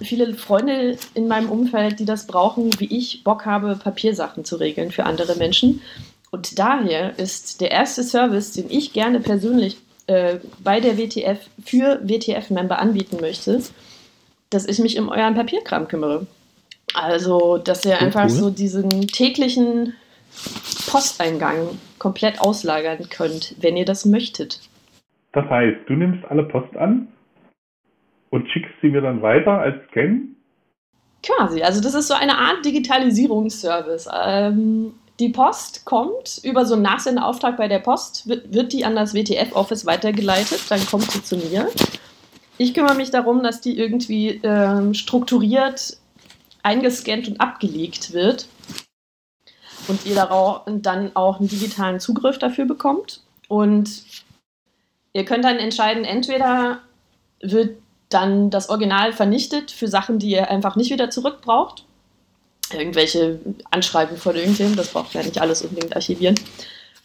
viele 0.02 0.36
Freunde 0.36 0.98
in 1.14 1.28
meinem 1.28 1.50
Umfeld, 1.50 2.00
die 2.00 2.06
das 2.06 2.28
brauchen, 2.28 2.78
wie 2.80 2.98
ich 2.98 3.24
Bock 3.24 3.46
habe, 3.46 3.80
Papiersachen 3.82 4.44
zu 4.44 4.58
regeln 4.58 4.92
für 4.92 5.06
andere 5.06 5.36
Menschen. 5.36 5.82
Und 6.32 6.60
daher 6.60 7.18
ist 7.18 7.62
der 7.62 7.72
erste 7.72 8.04
Service, 8.04 8.52
den 8.52 8.70
ich 8.70 8.94
gerne 8.94 9.20
persönlich 9.20 9.78
äh, 10.08 10.40
bei 10.64 10.80
der 10.80 10.98
WTF 10.98 11.40
für 11.64 12.02
WTF-Member 12.04 12.78
anbieten 12.78 13.18
möchte, 13.22 13.62
dass 14.50 14.66
ich 14.66 14.80
mich 14.80 15.00
um 15.00 15.10
euren 15.10 15.36
Papierkram 15.36 15.88
kümmere. 15.88 16.28
Also, 17.04 17.58
dass 17.58 17.86
ihr 17.86 18.00
einfach 18.00 18.26
cool. 18.26 18.30
so 18.30 18.50
diesen 18.50 19.08
täglichen 19.08 19.94
Posteingang 20.90 21.78
komplett 21.98 22.42
auslagern 22.42 23.10
könnt, 23.10 23.56
wenn 23.60 23.78
ihr 23.78 23.86
das 23.86 24.06
möchtet. 24.06 24.60
Das 25.34 25.46
heißt, 25.50 25.78
du 25.88 25.94
nimmst 25.94 26.26
alle 26.30 26.44
Post 26.44 26.76
an 26.76 27.08
und 28.30 28.50
schickst 28.50 28.72
sie 28.82 28.90
mir 28.90 29.02
dann 29.02 29.22
weiter 29.22 29.60
als 29.60 29.76
Scan? 29.92 30.36
Quasi, 31.22 31.62
also 31.62 31.82
das 31.82 31.94
ist 31.94 32.08
so 32.08 32.14
eine 32.14 32.38
Art 32.38 32.64
Digitalisierungsservice. 32.64 34.10
Ähm, 34.26 34.94
die 35.20 35.30
Post 35.30 35.84
kommt 35.84 36.40
über 36.44 36.66
so 36.66 36.76
einen 36.76 36.84
Nachsendeauftrag 36.84 37.58
bei 37.58 37.68
der 37.68 37.80
Post, 37.80 38.28
wird, 38.28 38.54
wird 38.54 38.72
die 38.72 38.86
an 38.86 38.96
das 38.96 39.14
WTF-Office 39.14 39.86
weitergeleitet, 39.86 40.62
dann 40.70 40.80
kommt 40.86 41.12
sie 41.12 41.22
zu 41.22 41.36
mir. 41.38 41.68
Ich 42.58 42.74
kümmere 42.74 42.96
mich 42.96 43.12
darum, 43.12 43.44
dass 43.44 43.60
die 43.60 43.78
irgendwie 43.78 44.40
ähm, 44.44 44.94
strukturiert 44.94 45.98
eingescannt 46.70 47.28
und 47.28 47.42
abgelegt 47.42 48.14
wird 48.14 48.48
und 49.88 50.06
ihr 50.06 50.14
darauf 50.14 50.62
dann 50.68 51.16
auch 51.16 51.40
einen 51.40 51.50
digitalen 51.50 52.00
Zugriff 52.00 52.38
dafür 52.38 52.66
bekommt. 52.66 53.22
Und 53.48 54.04
ihr 55.14 55.26
könnt 55.26 55.44
dann 55.44 55.58
entscheiden, 55.58 56.06
entweder 56.06 56.80
wird 57.42 57.78
dann 58.10 58.52
das 58.52 58.70
Original 58.70 59.14
vernichtet 59.14 59.72
für 59.72 59.88
Sachen, 59.88 60.20
die 60.20 60.30
ihr 60.30 60.50
einfach 60.52 60.76
nicht 60.76 60.92
wieder 60.92 61.10
zurück 61.10 61.42
braucht. 61.42 61.86
Irgendwelche 62.72 63.40
Anschreiben 63.72 64.18
von 64.18 64.36
irgendjemandem, 64.36 64.78
das 64.78 64.94
braucht 64.94 65.16
ja 65.16 65.24
nicht 65.24 65.42
alles 65.42 65.64
unbedingt 65.64 65.96
archivieren. 65.96 66.36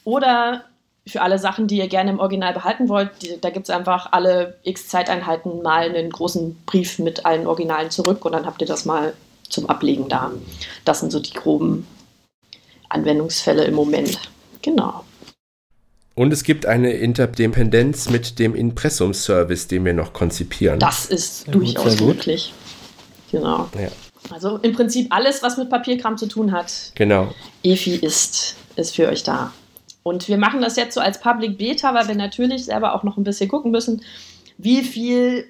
Oder 0.05 0.65
für 1.07 1.23
alle 1.23 1.39
Sachen, 1.39 1.69
die 1.69 1.79
ihr 1.79 1.89
gerne 1.89 2.11
im 2.11 2.19
Original 2.19 2.53
behalten 2.53 2.91
wollt, 2.91 3.11
die, 3.23 3.41
da 3.41 3.49
gibt 3.49 3.69
es 3.69 3.75
einfach 3.75 4.13
alle 4.13 4.59
x 4.63 4.89
Zeiteinheiten 4.89 5.63
mal 5.63 5.89
einen 5.89 6.11
großen 6.11 6.55
Brief 6.67 6.99
mit 6.99 7.25
allen 7.25 7.47
Originalen 7.47 7.91
zurück 7.91 8.27
und 8.27 8.33
dann 8.33 8.45
habt 8.45 8.61
ihr 8.61 8.67
das 8.67 8.85
mal 8.85 9.15
zum 9.49 9.69
Ablegen 9.69 10.09
da. 10.09 10.33
Das 10.85 11.01
sind 11.01 11.13
so 11.13 11.21
die 11.21 11.33
groben 11.33 11.87
Anwendungsfälle 12.89 13.65
im 13.65 13.75
Moment. 13.75 14.19
Genau. 14.63 15.05
Und 16.15 16.33
es 16.33 16.45
gibt 16.45 16.65
eine 16.65 16.93
Interdependenz 16.93 18.09
mit 18.09 18.39
dem 18.39 18.55
Impressum-Service, 18.55 19.67
den 19.67 19.85
wir 19.85 19.95
noch 19.95 20.13
konzipieren. 20.13 20.79
Das 20.79 21.07
ist 21.07 21.47
ja, 21.47 21.53
durchaus 21.53 22.01
möglich. 22.01 22.53
Genau. 23.33 23.69
Ja. 23.75 23.89
Also 24.31 24.59
im 24.59 24.73
Prinzip 24.73 25.09
alles, 25.11 25.43
was 25.43 25.57
mit 25.57 25.69
Papierkram 25.69 26.17
zu 26.17 26.27
tun 26.27 26.53
hat. 26.53 26.93
Genau. 26.95 27.35
EFI 27.63 27.97
ist, 27.97 28.55
ist 28.77 28.95
für 28.95 29.09
euch 29.09 29.25
da. 29.25 29.53
Und 30.05 30.29
wir 30.29 30.39
machen 30.39 30.61
das 30.61 30.77
jetzt 30.77 30.95
so 30.95 31.01
als 31.01 31.19
Public 31.21 31.59
Beta, 31.59 31.95
weil 31.95 32.07
wir 32.09 32.15
natürlich 32.15 32.67
selber 32.67 32.95
auch 32.95 33.03
noch 33.03 33.17
ein 33.17 33.25
bisschen 33.25 33.49
gucken 33.49 33.71
müssen, 33.71 34.03
wie 34.57 34.83
viel 34.83 35.47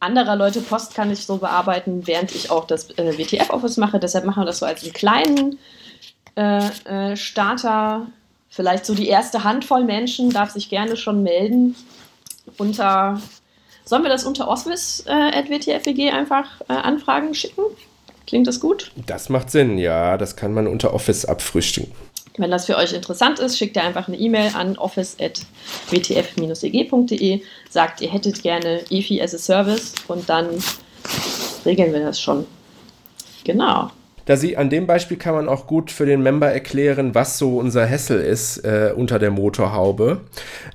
anderer 0.00 0.36
Leute 0.36 0.60
Post 0.60 0.94
kann 0.94 1.10
ich 1.10 1.24
so 1.24 1.38
bearbeiten, 1.38 2.06
während 2.06 2.34
ich 2.34 2.50
auch 2.50 2.66
das 2.66 2.90
äh, 2.98 3.18
WTF-Office 3.18 3.76
mache. 3.76 3.98
Deshalb 3.98 4.24
machen 4.24 4.42
wir 4.42 4.46
das 4.46 4.58
so 4.58 4.66
als 4.66 4.82
einen 4.82 4.92
kleinen 4.92 5.58
äh, 6.36 6.66
äh, 6.84 7.16
Starter. 7.16 8.06
Vielleicht 8.48 8.86
so 8.86 8.94
die 8.94 9.08
erste 9.08 9.44
Handvoll 9.44 9.84
Menschen 9.84 10.30
darf 10.30 10.50
sich 10.50 10.68
gerne 10.68 10.96
schon 10.96 11.22
melden. 11.22 11.74
Unter, 12.58 13.20
sollen 13.84 14.02
wir 14.02 14.10
das 14.10 14.24
unter 14.24 14.48
oswis.wtfwg 14.48 15.98
äh, 15.98 16.10
einfach 16.10 16.60
äh, 16.68 16.74
Anfragen 16.74 17.34
schicken? 17.34 17.62
Klingt 18.26 18.46
das 18.46 18.60
gut? 18.60 18.90
Das 19.06 19.28
macht 19.28 19.50
Sinn, 19.50 19.78
ja. 19.78 20.16
Das 20.18 20.36
kann 20.36 20.52
man 20.52 20.66
unter 20.66 20.92
Office 20.92 21.24
abfrühstücken. 21.24 21.92
Wenn 22.38 22.50
das 22.50 22.66
für 22.66 22.76
euch 22.76 22.92
interessant 22.92 23.38
ist, 23.38 23.56
schickt 23.56 23.76
ihr 23.76 23.82
einfach 23.82 24.08
eine 24.08 24.18
E-Mail 24.18 24.50
an 24.54 24.76
office.wtf-eg.de, 24.76 27.40
sagt, 27.70 28.00
ihr 28.00 28.12
hättet 28.12 28.42
gerne 28.42 28.82
EFI 28.90 29.22
as 29.22 29.32
a 29.34 29.38
Service 29.38 29.94
und 30.08 30.28
dann 30.28 30.48
regeln 31.64 31.92
wir 31.92 32.00
das 32.00 32.20
schon. 32.20 32.44
Genau 33.44 33.92
da 34.26 34.36
sie 34.36 34.56
an 34.56 34.70
dem 34.70 34.86
Beispiel 34.86 35.16
kann 35.16 35.34
man 35.34 35.48
auch 35.48 35.66
gut 35.66 35.90
für 35.92 36.04
den 36.04 36.20
Member 36.22 36.50
erklären, 36.50 37.14
was 37.14 37.38
so 37.38 37.58
unser 37.58 37.86
Hessel 37.86 38.20
ist 38.20 38.58
äh, 38.58 38.92
unter 38.94 39.20
der 39.20 39.30
Motorhaube. 39.30 40.20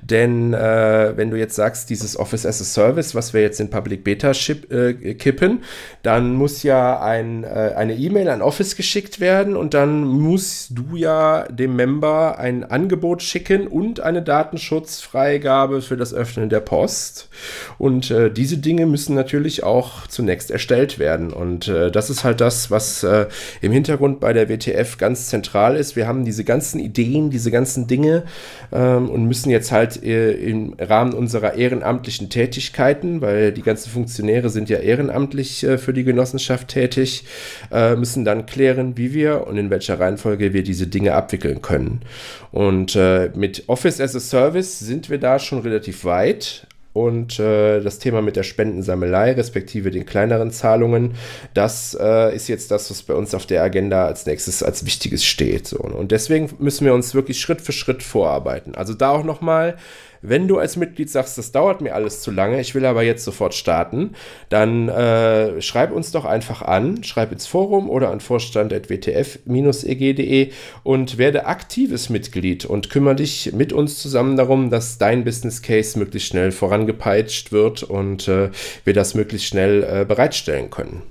Denn 0.02 0.54
äh, 0.54 1.12
wenn 1.16 1.30
du 1.30 1.38
jetzt 1.38 1.54
sagst, 1.54 1.90
dieses 1.90 2.18
Office 2.18 2.46
as 2.46 2.62
a 2.62 2.64
Service, 2.64 3.14
was 3.14 3.34
wir 3.34 3.42
jetzt 3.42 3.60
in 3.60 3.68
Public 3.68 4.04
Beta 4.04 4.32
ship, 4.32 4.72
äh, 4.72 5.14
kippen, 5.14 5.64
dann 6.02 6.34
muss 6.34 6.62
ja 6.62 7.00
ein, 7.00 7.44
äh, 7.44 7.74
eine 7.76 7.94
E-Mail 7.94 8.30
an 8.30 8.40
Office 8.40 8.74
geschickt 8.74 9.20
werden 9.20 9.54
und 9.54 9.74
dann 9.74 10.04
musst 10.04 10.70
du 10.70 10.96
ja 10.96 11.44
dem 11.50 11.76
Member 11.76 12.38
ein 12.38 12.64
Angebot 12.64 13.22
schicken 13.22 13.66
und 13.66 14.00
eine 14.00 14.22
Datenschutzfreigabe 14.22 15.82
für 15.82 15.98
das 15.98 16.14
Öffnen 16.14 16.48
der 16.48 16.60
Post. 16.60 17.28
Und 17.76 18.10
äh, 18.10 18.30
diese 18.30 18.56
Dinge 18.56 18.86
müssen 18.86 19.14
natürlich 19.14 19.62
auch 19.62 20.06
zunächst 20.06 20.50
erstellt 20.50 20.98
werden. 20.98 21.34
Und 21.34 21.68
äh, 21.68 21.90
das 21.90 22.08
ist 22.08 22.24
halt 22.24 22.40
das, 22.40 22.70
was 22.70 23.04
im 23.60 23.72
Hintergrund 23.72 24.20
bei 24.20 24.32
der 24.32 24.48
WTF 24.48 24.98
ganz 24.98 25.28
zentral 25.28 25.76
ist. 25.76 25.96
Wir 25.96 26.06
haben 26.06 26.24
diese 26.24 26.44
ganzen 26.44 26.80
Ideen, 26.80 27.30
diese 27.30 27.50
ganzen 27.50 27.86
Dinge 27.86 28.24
ähm, 28.72 29.10
und 29.10 29.26
müssen 29.26 29.50
jetzt 29.50 29.72
halt 29.72 30.02
äh, 30.02 30.32
im 30.32 30.74
Rahmen 30.78 31.12
unserer 31.12 31.54
ehrenamtlichen 31.54 32.28
Tätigkeiten, 32.28 33.20
weil 33.20 33.52
die 33.52 33.62
ganzen 33.62 33.90
Funktionäre 33.90 34.50
sind 34.50 34.68
ja 34.68 34.78
ehrenamtlich 34.78 35.64
äh, 35.64 35.78
für 35.78 35.92
die 35.92 36.04
Genossenschaft 36.04 36.68
tätig, 36.68 37.24
äh, 37.70 37.96
müssen 37.96 38.24
dann 38.24 38.46
klären, 38.46 38.96
wie 38.96 39.14
wir 39.14 39.46
und 39.46 39.56
in 39.56 39.70
welcher 39.70 39.98
Reihenfolge 39.98 40.52
wir 40.52 40.62
diese 40.62 40.86
Dinge 40.86 41.14
abwickeln 41.14 41.62
können. 41.62 42.00
Und 42.50 42.96
äh, 42.96 43.30
mit 43.34 43.64
Office 43.68 44.00
as 44.00 44.14
a 44.14 44.20
Service 44.20 44.78
sind 44.78 45.10
wir 45.10 45.18
da 45.18 45.38
schon 45.38 45.60
relativ 45.60 46.04
weit. 46.04 46.66
Und 46.92 47.40
äh, 47.40 47.80
das 47.80 47.98
Thema 47.98 48.20
mit 48.20 48.36
der 48.36 48.42
Spendensammelei, 48.42 49.32
respektive 49.32 49.90
den 49.90 50.04
kleineren 50.04 50.50
Zahlungen, 50.50 51.14
das 51.54 51.96
äh, 51.98 52.34
ist 52.34 52.48
jetzt 52.48 52.70
das, 52.70 52.90
was 52.90 53.02
bei 53.02 53.14
uns 53.14 53.34
auf 53.34 53.46
der 53.46 53.62
Agenda 53.62 54.06
als 54.06 54.26
nächstes 54.26 54.62
als 54.62 54.84
Wichtiges 54.84 55.24
steht. 55.24 55.66
So. 55.66 55.78
Und 55.78 56.12
deswegen 56.12 56.50
müssen 56.58 56.84
wir 56.84 56.92
uns 56.92 57.14
wirklich 57.14 57.40
Schritt 57.40 57.62
für 57.62 57.72
Schritt 57.72 58.02
vorarbeiten. 58.02 58.74
Also 58.74 58.92
da 58.92 59.10
auch 59.10 59.24
nochmal 59.24 59.76
wenn 60.22 60.48
du 60.48 60.58
als 60.58 60.76
Mitglied 60.76 61.10
sagst, 61.10 61.36
das 61.36 61.52
dauert 61.52 61.80
mir 61.80 61.94
alles 61.94 62.22
zu 62.22 62.30
lange, 62.30 62.60
ich 62.60 62.74
will 62.74 62.86
aber 62.86 63.02
jetzt 63.02 63.24
sofort 63.24 63.54
starten, 63.54 64.12
dann 64.48 64.88
äh, 64.88 65.60
schreib 65.60 65.92
uns 65.92 66.12
doch 66.12 66.24
einfach 66.24 66.62
an, 66.62 67.04
schreib 67.04 67.32
ins 67.32 67.46
Forum 67.46 67.90
oder 67.90 68.10
an 68.10 68.20
vorstand.wtf-eg.de 68.20 70.50
und 70.84 71.18
werde 71.18 71.44
aktives 71.46 72.08
Mitglied 72.08 72.64
und 72.64 72.88
kümmere 72.90 73.16
dich 73.16 73.52
mit 73.52 73.72
uns 73.72 73.98
zusammen 73.98 74.36
darum, 74.36 74.70
dass 74.70 74.98
dein 74.98 75.24
Business 75.24 75.62
Case 75.62 75.98
möglichst 75.98 76.28
schnell 76.28 76.52
vorangepeitscht 76.52 77.50
wird 77.52 77.82
und 77.82 78.28
äh, 78.28 78.50
wir 78.84 78.94
das 78.94 79.14
möglichst 79.14 79.48
schnell 79.48 79.82
äh, 79.82 80.04
bereitstellen 80.04 80.70
können. 80.70 81.02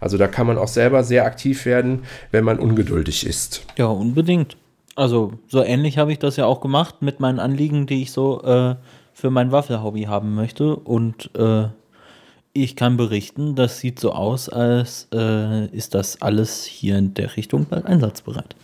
Also 0.00 0.18
da 0.18 0.28
kann 0.28 0.46
man 0.46 0.58
auch 0.58 0.68
selber 0.68 1.02
sehr 1.02 1.24
aktiv 1.24 1.66
werden, 1.66 2.04
wenn 2.30 2.44
man 2.44 2.58
ungeduldig 2.58 3.26
ist. 3.26 3.66
Ja, 3.76 3.86
unbedingt. 3.86 4.56
Also 4.96 5.32
so 5.48 5.62
ähnlich 5.62 5.98
habe 5.98 6.12
ich 6.12 6.18
das 6.18 6.36
ja 6.36 6.46
auch 6.46 6.60
gemacht 6.60 7.02
mit 7.02 7.20
meinen 7.20 7.40
Anliegen, 7.40 7.86
die 7.86 8.02
ich 8.02 8.12
so 8.12 8.42
äh, 8.42 8.76
für 9.12 9.30
mein 9.30 9.52
Waffelhobby 9.52 10.02
haben 10.02 10.34
möchte. 10.34 10.76
Und 10.76 11.30
äh, 11.36 11.68
ich 12.52 12.76
kann 12.76 12.96
berichten, 12.96 13.56
das 13.56 13.80
sieht 13.80 13.98
so 13.98 14.12
aus, 14.12 14.48
als 14.48 15.08
äh, 15.12 15.66
ist 15.66 15.94
das 15.94 16.22
alles 16.22 16.64
hier 16.64 16.96
in 16.98 17.14
der 17.14 17.36
Richtung 17.36 17.66
bald 17.66 17.86
einsatzbereit. 17.86 18.54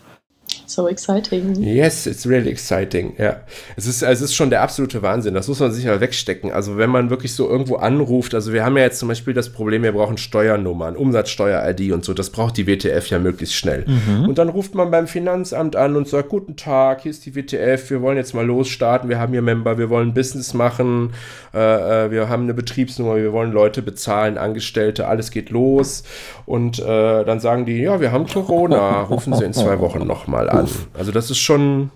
So 0.71 0.87
exciting. 0.87 1.61
Yes, 1.61 2.07
it's 2.07 2.27
really 2.27 2.49
exciting. 2.49 3.15
Ja. 3.19 3.41
Es 3.77 3.87
ist, 3.87 4.03
es 4.03 4.21
ist 4.21 4.37
schon 4.37 4.51
der 4.51 4.63
absolute 4.63 5.03
Wahnsinn. 5.03 5.35
Das 5.35 5.49
muss 5.49 5.59
man 5.59 5.73
sich 5.73 5.85
mal 5.85 6.01
wegstecken. 6.01 6.53
Also, 6.53 6.77
wenn 6.77 6.91
man 6.91 7.11
wirklich 7.11 7.35
so 7.35 7.49
irgendwo 7.49 7.77
anruft, 7.77 8.37
also 8.37 8.53
wir 8.53 8.65
haben 8.65 8.77
ja 8.77 8.85
jetzt 8.85 9.01
zum 9.01 9.09
Beispiel 9.09 9.35
das 9.35 9.51
Problem, 9.51 9.83
wir 9.83 9.91
brauchen 9.91 10.17
Steuernummern, 10.17 10.95
Umsatzsteuer-ID 10.95 11.93
und 11.93 12.05
so. 12.05 12.15
Das 12.15 12.31
braucht 12.31 12.57
die 12.57 12.69
WTF 12.69 13.09
ja 13.09 13.19
möglichst 13.19 13.57
schnell. 13.57 13.85
Mhm. 13.87 14.29
Und 14.29 14.39
dann 14.39 14.49
ruft 14.49 14.77
man 14.77 14.93
beim 14.93 15.09
Finanzamt 15.09 15.75
an 15.75 15.97
und 15.97 16.07
sagt: 16.07 16.29
Guten 16.29 16.55
Tag, 16.55 17.03
hier 17.03 17.11
ist 17.11 17.27
die 17.27 17.35
WTF, 17.35 17.91
wir 17.91 18.01
wollen 18.01 18.17
jetzt 18.17 18.35
mal 18.35 18.47
losstarten, 18.47 19.09
wir 19.09 19.19
haben 19.19 19.33
hier 19.33 19.43
Member, 19.43 19.77
wir 19.77 19.91
wollen 19.91 20.15
Business 20.15 20.55
machen, 20.55 21.15
äh, 21.53 21.59
äh, 22.07 22.11
wir 22.13 22.29
haben 22.29 22.45
eine 22.45 22.55
Betriebsnummer, 22.55 23.17
wir 23.17 23.33
wollen 23.33 23.51
Leute 23.51 23.83
bezahlen, 23.83 24.39
Angestellte, 24.39 25.09
alles 25.09 25.33
geht 25.33 25.51
los. 25.51 26.05
Und 26.47 26.79
äh, 26.79 27.25
dann 27.25 27.41
sagen 27.41 27.67
die: 27.67 27.81
Ja, 27.81 28.01
wir 28.01 28.13
haben 28.13 28.29
Corona, 28.29 29.03
rufen 29.03 29.35
Sie 29.35 29.45
in 29.45 29.53
zwei 29.53 29.81
Wochen 29.81 30.07
nochmal 30.07 30.40
an 30.49 30.61
an. 30.61 30.69
Also 30.95 31.13
das 31.13 31.31
ist 31.31 31.39
schon, 31.39 31.91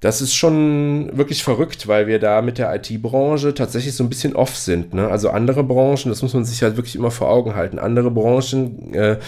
das 0.00 0.22
ist 0.22 0.34
schon 0.34 1.10
wirklich 1.12 1.44
verrückt, 1.44 1.86
weil 1.86 2.06
wir 2.06 2.18
da 2.18 2.40
mit 2.40 2.56
der 2.56 2.74
IT-Branche 2.74 3.52
tatsächlich 3.52 3.94
so 3.94 4.02
ein 4.02 4.08
bisschen 4.08 4.34
off 4.34 4.56
sind. 4.56 4.94
Ne? 4.94 5.06
Also 5.06 5.28
andere 5.28 5.62
Branchen, 5.62 6.08
das 6.08 6.22
muss 6.22 6.32
man 6.32 6.46
sich 6.46 6.62
halt 6.62 6.76
wirklich 6.76 6.96
immer 6.96 7.10
vor 7.10 7.28
Augen 7.28 7.54
halten. 7.54 7.78
Andere 7.78 8.10
Branchen 8.10 8.94
äh, 8.94 9.18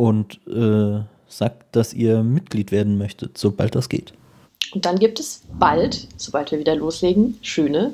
und 0.00 0.40
äh, 0.46 1.04
sagt, 1.28 1.76
dass 1.76 1.92
ihr 1.92 2.22
Mitglied 2.22 2.72
werden 2.72 2.96
möchtet, 2.96 3.36
sobald 3.36 3.74
das 3.74 3.90
geht. 3.90 4.14
Und 4.72 4.86
dann 4.86 4.98
gibt 4.98 5.20
es 5.20 5.42
bald, 5.58 6.08
sobald 6.16 6.50
wir 6.52 6.58
wieder 6.58 6.74
loslegen, 6.74 7.38
schöne, 7.42 7.92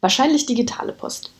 wahrscheinlich 0.00 0.46
digitale 0.46 0.94
Post. 0.94 1.30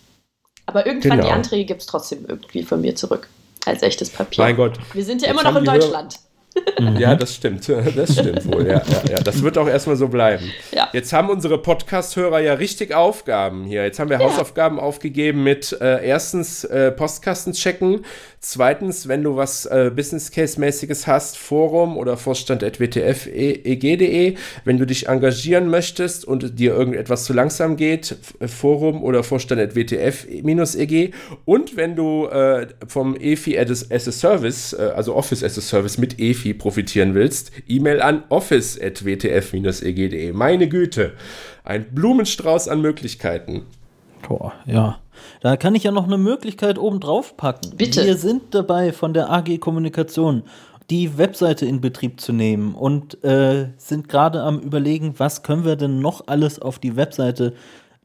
Aber 0.66 0.84
irgendwann 0.84 1.18
genau. 1.18 1.28
die 1.28 1.32
Anträge 1.32 1.64
gibt 1.64 1.80
es 1.80 1.86
trotzdem 1.86 2.26
irgendwie 2.28 2.62
von 2.62 2.82
mir 2.82 2.94
zurück. 2.94 3.28
Als 3.64 3.82
echtes 3.82 4.10
Papier. 4.10 4.44
Mein 4.44 4.56
Gott. 4.56 4.78
Wir 4.92 5.04
sind 5.04 5.22
ja 5.22 5.30
immer 5.30 5.44
noch 5.44 5.56
in 5.56 5.64
Deutschland. 5.64 6.14
Hörer 6.14 6.30
ja, 6.98 7.14
das 7.14 7.34
stimmt. 7.34 7.68
Das 7.68 8.12
stimmt 8.12 8.44
wohl. 8.52 8.66
Ja, 8.66 8.82
ja, 8.86 9.10
ja. 9.10 9.20
Das 9.20 9.42
wird 9.42 9.58
auch 9.58 9.68
erstmal 9.68 9.96
so 9.96 10.08
bleiben. 10.08 10.50
Ja. 10.72 10.88
Jetzt 10.92 11.12
haben 11.12 11.30
unsere 11.30 11.58
Podcast-Hörer 11.58 12.40
ja 12.40 12.54
richtig 12.54 12.94
Aufgaben 12.94 13.64
hier. 13.64 13.84
Jetzt 13.84 13.98
haben 13.98 14.10
wir 14.10 14.18
ja. 14.18 14.24
Hausaufgaben 14.24 14.80
aufgegeben 14.80 15.42
mit 15.42 15.76
äh, 15.80 16.04
erstens 16.04 16.64
äh, 16.64 16.90
Postkasten 16.90 17.52
checken, 17.52 18.04
zweitens, 18.40 19.06
wenn 19.06 19.22
du 19.22 19.36
was 19.36 19.66
äh, 19.66 19.90
Business 19.94 20.30
Case-mäßiges 20.30 21.06
hast, 21.06 21.36
Forum 21.36 21.96
oder 21.96 22.16
Vorstand.wtf.eg.de. 22.16 24.34
Wenn 24.64 24.78
du 24.78 24.86
dich 24.86 25.08
engagieren 25.08 25.68
möchtest 25.68 26.24
und 26.24 26.58
dir 26.58 26.72
irgendetwas 26.72 27.24
zu 27.24 27.32
langsam 27.32 27.76
geht, 27.76 28.16
Forum 28.46 29.04
oder 29.04 29.22
Vorstand.wtf-eg. 29.22 31.14
Und 31.44 31.76
wenn 31.76 31.96
du 31.96 32.26
äh, 32.26 32.66
vom 32.86 33.16
EFI 33.16 33.58
as 33.58 33.90
a 33.90 34.12
Service, 34.12 34.72
äh, 34.72 34.92
also 34.96 35.14
Office 35.14 35.44
as 35.44 35.58
a 35.58 35.60
Service 35.60 35.98
mit 35.98 36.18
EFI 36.18 36.54
profitieren 36.54 37.14
willst, 37.14 37.52
E-Mail 37.68 38.00
an 38.00 38.24
office.wtf-eg.de. 38.30 40.32
Meine 40.32 40.68
Güte, 40.68 41.12
ein 41.64 41.86
Blumenstrauß 41.92 42.68
an 42.68 42.80
Möglichkeiten. 42.80 43.66
Boah, 44.26 44.54
ja. 44.66 44.98
Da 45.40 45.56
kann 45.56 45.74
ich 45.74 45.84
ja 45.84 45.90
noch 45.90 46.04
eine 46.04 46.18
Möglichkeit 46.18 46.78
oben 46.78 47.00
drauf 47.00 47.36
packen. 47.36 47.76
Bitte. 47.76 48.04
Wir 48.04 48.16
sind 48.16 48.54
dabei 48.54 48.92
von 48.92 49.14
der 49.14 49.30
AG 49.30 49.58
Kommunikation 49.58 50.44
die 50.90 51.16
Webseite 51.16 51.66
in 51.66 51.80
Betrieb 51.80 52.20
zu 52.20 52.32
nehmen 52.32 52.74
und 52.74 53.22
äh, 53.22 53.68
sind 53.76 54.08
gerade 54.08 54.42
am 54.42 54.58
überlegen, 54.58 55.14
was 55.18 55.44
können 55.44 55.64
wir 55.64 55.76
denn 55.76 56.00
noch 56.00 56.26
alles 56.26 56.58
auf 56.58 56.80
die 56.80 56.96
Webseite 56.96 57.54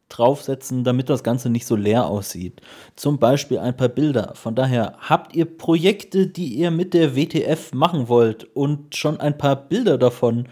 draufsetzen, 0.10 0.84
damit 0.84 1.10
das 1.10 1.24
Ganze 1.24 1.50
nicht 1.50 1.66
so 1.66 1.76
leer 1.76 2.08
aussieht. 2.08 2.62
Zum 2.96 3.18
Beispiel 3.18 3.58
ein 3.58 3.76
paar 3.76 3.90
Bilder. 3.90 4.34
Von 4.36 4.54
daher 4.54 4.94
habt 5.00 5.36
ihr 5.36 5.46
Projekte, 5.46 6.28
die 6.28 6.54
ihr 6.54 6.70
mit 6.70 6.94
der 6.94 7.16
WTF 7.16 7.74
machen 7.74 8.08
wollt 8.08 8.44
und 8.56 8.96
schon 8.96 9.20
ein 9.20 9.38
paar 9.38 9.56
Bilder 9.56 9.98
davon 9.98 10.48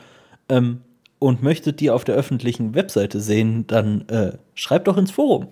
ähm, 0.49 0.81
und 1.19 1.43
möchtet 1.43 1.79
die 1.79 1.91
auf 1.91 2.03
der 2.03 2.15
öffentlichen 2.15 2.73
Webseite 2.73 3.19
sehen, 3.19 3.67
dann 3.67 4.07
äh, 4.09 4.37
schreibt 4.55 4.87
doch 4.87 4.97
ins 4.97 5.11
Forum. 5.11 5.47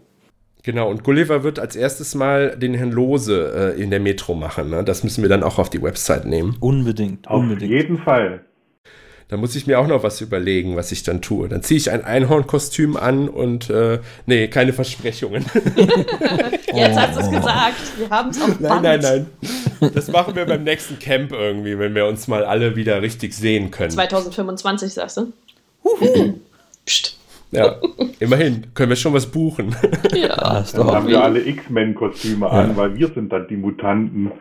Genau, 0.64 0.90
und 0.90 1.04
Gulliver 1.04 1.44
wird 1.44 1.58
als 1.60 1.76
erstes 1.76 2.14
mal 2.14 2.56
den 2.58 2.74
Herrn 2.76 2.92
Lose 2.92 3.74
äh, 3.76 3.82
in 3.82 3.90
der 3.90 4.00
Metro 4.00 4.36
machen. 4.36 4.70
Ne? 4.70 4.84
Das 4.84 5.04
müssen 5.04 5.24
wir 5.24 5.30
dann 5.30 5.44
auch 5.44 5.58
auf 5.58 5.70
die 5.70 5.82
Website 5.82 6.26
nehmen. 6.26 6.56
Unbedingt, 6.60 7.28
Auf 7.28 7.40
unbedingt. 7.40 7.72
jeden 7.72 7.98
Fall. 7.98 8.42
Da 9.28 9.38
muss 9.38 9.56
ich 9.56 9.66
mir 9.66 9.80
auch 9.80 9.88
noch 9.88 10.04
was 10.04 10.20
überlegen, 10.20 10.76
was 10.76 10.92
ich 10.92 11.04
dann 11.04 11.22
tue. 11.22 11.48
Dann 11.48 11.64
ziehe 11.64 11.78
ich 11.78 11.90
ein 11.90 12.04
Einhornkostüm 12.04 12.98
an 12.98 13.30
und 13.30 13.70
äh, 13.70 14.00
nee, 14.26 14.50
keine 14.50 14.74
Versprechungen. 14.74 15.46
Jetzt 16.74 17.00
hast 17.00 17.16
du 17.16 17.22
es 17.22 17.32
gesagt. 17.32 17.98
Wir 17.98 18.10
haben 18.10 18.30
es 18.32 18.42
auf 18.42 18.60
nein, 18.60 18.82
Band. 18.82 19.04
nein, 19.04 19.26
nein. 19.80 19.92
Das 19.94 20.10
machen 20.10 20.36
wir 20.36 20.46
beim 20.46 20.64
nächsten 20.66 21.00
Camp 21.00 21.32
irgendwie, 21.32 21.80
wenn 21.80 21.96
wir 21.96 22.08
uns 22.08 22.28
mal 22.28 22.44
alle 22.44 22.76
wieder 22.76 23.02
richtig 23.02 23.34
sehen 23.34 23.72
können. 23.72 23.92
2025 23.92 24.94
sagst 24.94 25.16
du? 25.16 25.32
Psst. 26.86 27.18
Ja, 27.52 27.76
immerhin 28.20 28.68
können 28.74 28.90
wir 28.90 28.96
schon 28.96 29.14
was 29.14 29.26
buchen. 29.28 29.76
Ja. 30.16 30.34
Ah, 30.38 30.60
ist 30.60 30.78
Dann 30.78 30.88
doch 30.88 30.96
haben 30.96 31.08
wir 31.08 31.24
alle 31.24 31.42
X-Men-Kostüme 31.46 32.46
Ja. 32.46 32.52
an, 32.52 32.78
weil 32.78 32.96
wir 32.96 33.08
sind 33.10 33.32
dann 33.32 33.48
die 33.50 33.58
Mutanten. 33.58 34.32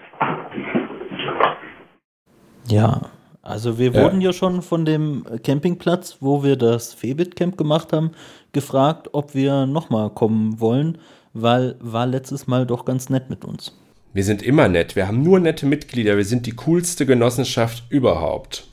Ja, 2.68 3.03
also 3.42 3.79
wir 3.79 3.92
Ja. 3.92 4.03
wurden 4.03 4.20
ja 4.20 4.33
schon 4.33 4.62
von 4.62 4.85
dem 4.85 5.25
Campingplatz, 5.42 6.18
wo 6.20 6.42
wir 6.44 6.57
das 6.57 6.92
Febit-Camp 6.94 7.57
gemacht 7.57 7.92
haben, 7.92 8.12
gefragt, 8.53 9.09
ob 9.12 9.35
wir 9.35 9.66
nochmal 9.66 10.11
kommen 10.11 10.61
wollen, 10.61 10.99
weil 11.33 11.77
war 11.81 12.07
letztes 12.07 12.46
Mal 12.46 12.66
doch 12.66 12.85
ganz 12.85 13.09
nett 13.11 13.31
mit 13.31 13.44
uns. 13.44 13.77
Wir 14.12 14.25
sind 14.25 14.42
immer 14.42 14.68
nett. 14.68 14.96
Wir 14.96 15.07
haben 15.07 15.23
nur 15.23 15.38
nette 15.38 15.66
Mitglieder. 15.66 16.16
Wir 16.16 16.25
sind 16.25 16.46
die 16.46 16.53
coolste 16.57 17.07
Genossenschaft 17.07 17.85
überhaupt. 17.90 18.66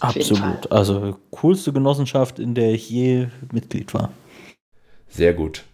Absolut. 0.00 0.70
Also 0.70 1.16
coolste 1.30 1.72
Genossenschaft, 1.72 2.38
in 2.38 2.54
der 2.54 2.72
ich 2.72 2.90
je 2.90 3.28
Mitglied 3.52 3.94
war. 3.94 4.12
Sehr 5.08 5.32
gut. 5.32 5.64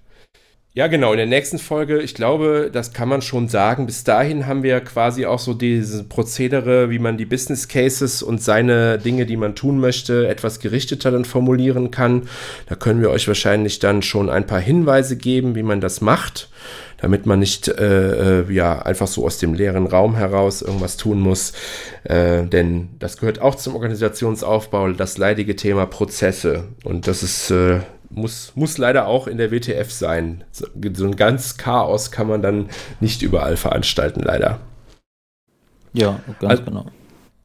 Ja, 0.75 0.87
genau. 0.87 1.13
In 1.13 1.19
der 1.19 1.27
nächsten 1.27 1.59
Folge, 1.59 2.01
ich 2.01 2.15
glaube, 2.15 2.71
das 2.73 2.95
kann 2.95 3.07
man 3.07 3.21
schon 3.21 3.47
sagen. 3.47 3.85
Bis 3.85 4.05
dahin 4.05 4.47
haben 4.47 4.63
wir 4.63 4.81
quasi 4.81 5.27
auch 5.27 5.39
so 5.39 5.53
diese 5.53 6.03
Prozedere, 6.03 6.89
wie 6.89 6.99
man 6.99 7.19
die 7.19 7.27
Business 7.27 7.69
Cases 7.69 8.23
und 8.23 8.41
seine 8.41 8.97
Dinge, 8.97 9.27
die 9.27 9.37
man 9.37 9.55
tun 9.55 9.81
möchte, 9.81 10.27
etwas 10.29 10.61
gerichteter 10.61 11.11
dann 11.11 11.27
formulieren 11.27 11.91
kann. 11.91 12.23
Da 12.71 12.75
können 12.75 13.03
wir 13.03 13.11
euch 13.11 13.29
wahrscheinlich 13.29 13.81
dann 13.81 14.01
schon 14.01 14.31
ein 14.31 14.47
paar 14.47 14.61
Hinweise 14.61 15.19
geben, 15.19 15.57
wie 15.57 15.63
man 15.63 15.83
das 15.83 16.01
macht, 16.01 16.49
damit 16.97 17.27
man 17.27 17.39
nicht 17.39 17.69
äh, 17.69 18.41
äh, 18.41 18.51
ja 18.51 18.81
einfach 18.81 19.09
so 19.09 19.27
aus 19.27 19.37
dem 19.37 19.53
leeren 19.53 19.87
Raum 19.87 20.17
heraus 20.17 20.63
irgendwas 20.63 20.97
tun 20.97 21.21
muss. 21.21 21.53
Äh, 22.05 22.45
denn 22.45 22.89
das 22.99 23.19
gehört 23.19 23.43
auch 23.43 23.57
zum 23.57 23.75
Organisationsaufbau, 23.75 24.93
das 24.93 25.19
leidige 25.19 25.55
Thema 25.55 25.85
Prozesse. 25.85 26.65
Und 26.83 27.09
das 27.09 27.23
ist 27.23 27.51
äh, 27.51 27.81
muss, 28.15 28.53
muss 28.55 28.79
leider 28.79 29.07
auch 29.07 29.27
in 29.27 29.39
der 29.39 29.51
WTF 29.51 29.91
sein. 29.91 30.45
So, 30.53 30.67
so 30.95 31.05
ein 31.07 31.17
ganz 31.17 31.57
Chaos 31.57 32.11
kann 32.11 32.29
man 32.29 32.43
dann 32.43 32.69
nicht 33.01 33.23
überall 33.23 33.57
veranstalten, 33.57 34.21
leider. 34.21 34.61
Ja, 35.93 36.21
ganz 36.41 36.51
Also- 36.61 36.65
genau. 36.65 36.87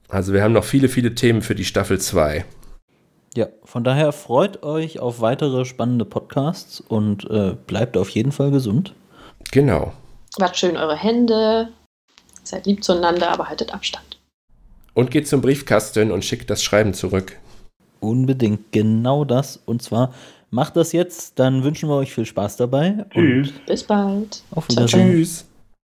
Also 0.10 0.32
wir 0.32 0.42
haben 0.42 0.54
noch 0.54 0.64
viele, 0.64 0.88
viele 0.88 1.16
Themen 1.16 1.42
für 1.42 1.54
die 1.56 1.66
Staffel 1.66 2.00
2. 2.00 2.46
Ja, 3.36 3.48
von 3.66 3.84
daher 3.84 4.14
freut 4.14 4.64
euch 4.64 5.00
auf 5.00 5.20
weitere 5.20 5.66
spannende 5.66 6.06
Podcasts 6.06 6.80
und 6.80 7.30
äh, 7.30 7.56
bleibt 7.68 7.98
auf 7.98 8.10
jeden 8.10 8.32
Fall 8.32 8.50
gesund. 8.52 8.94
Genau. 9.52 9.92
Wascht 10.38 10.56
schön 10.58 10.78
eure 10.78 10.96
Hände. 10.96 11.70
Seid 12.44 12.66
lieb 12.66 12.84
zueinander, 12.86 13.30
aber 13.32 13.50
haltet 13.50 13.74
Abstand. 13.74 14.18
Und 14.94 15.12
geht 15.12 15.28
zum 15.28 15.42
Briefkasten 15.42 16.12
und 16.12 16.24
schickt 16.24 16.50
das 16.50 16.64
Schreiben 16.64 16.94
zurück. 16.94 17.38
Unbedingt 18.00 18.72
genau 18.72 19.26
das. 19.26 19.58
Und 19.66 19.82
zwar 19.82 20.14
macht 20.50 20.76
das 20.76 20.92
jetzt, 20.92 21.40
dann 21.40 21.64
wünschen 21.64 21.90
wir 21.90 21.96
euch 21.96 22.14
viel 22.14 22.26
Spaß 22.26 22.58
dabei. 22.58 23.06
Tschüss. 23.10 23.50
Und 23.52 23.66
Bis 23.66 23.84
bald. 23.84 24.44
auf 24.52 24.68
Wiedersehen. 24.70 25.12
Tschüss. 25.12 25.47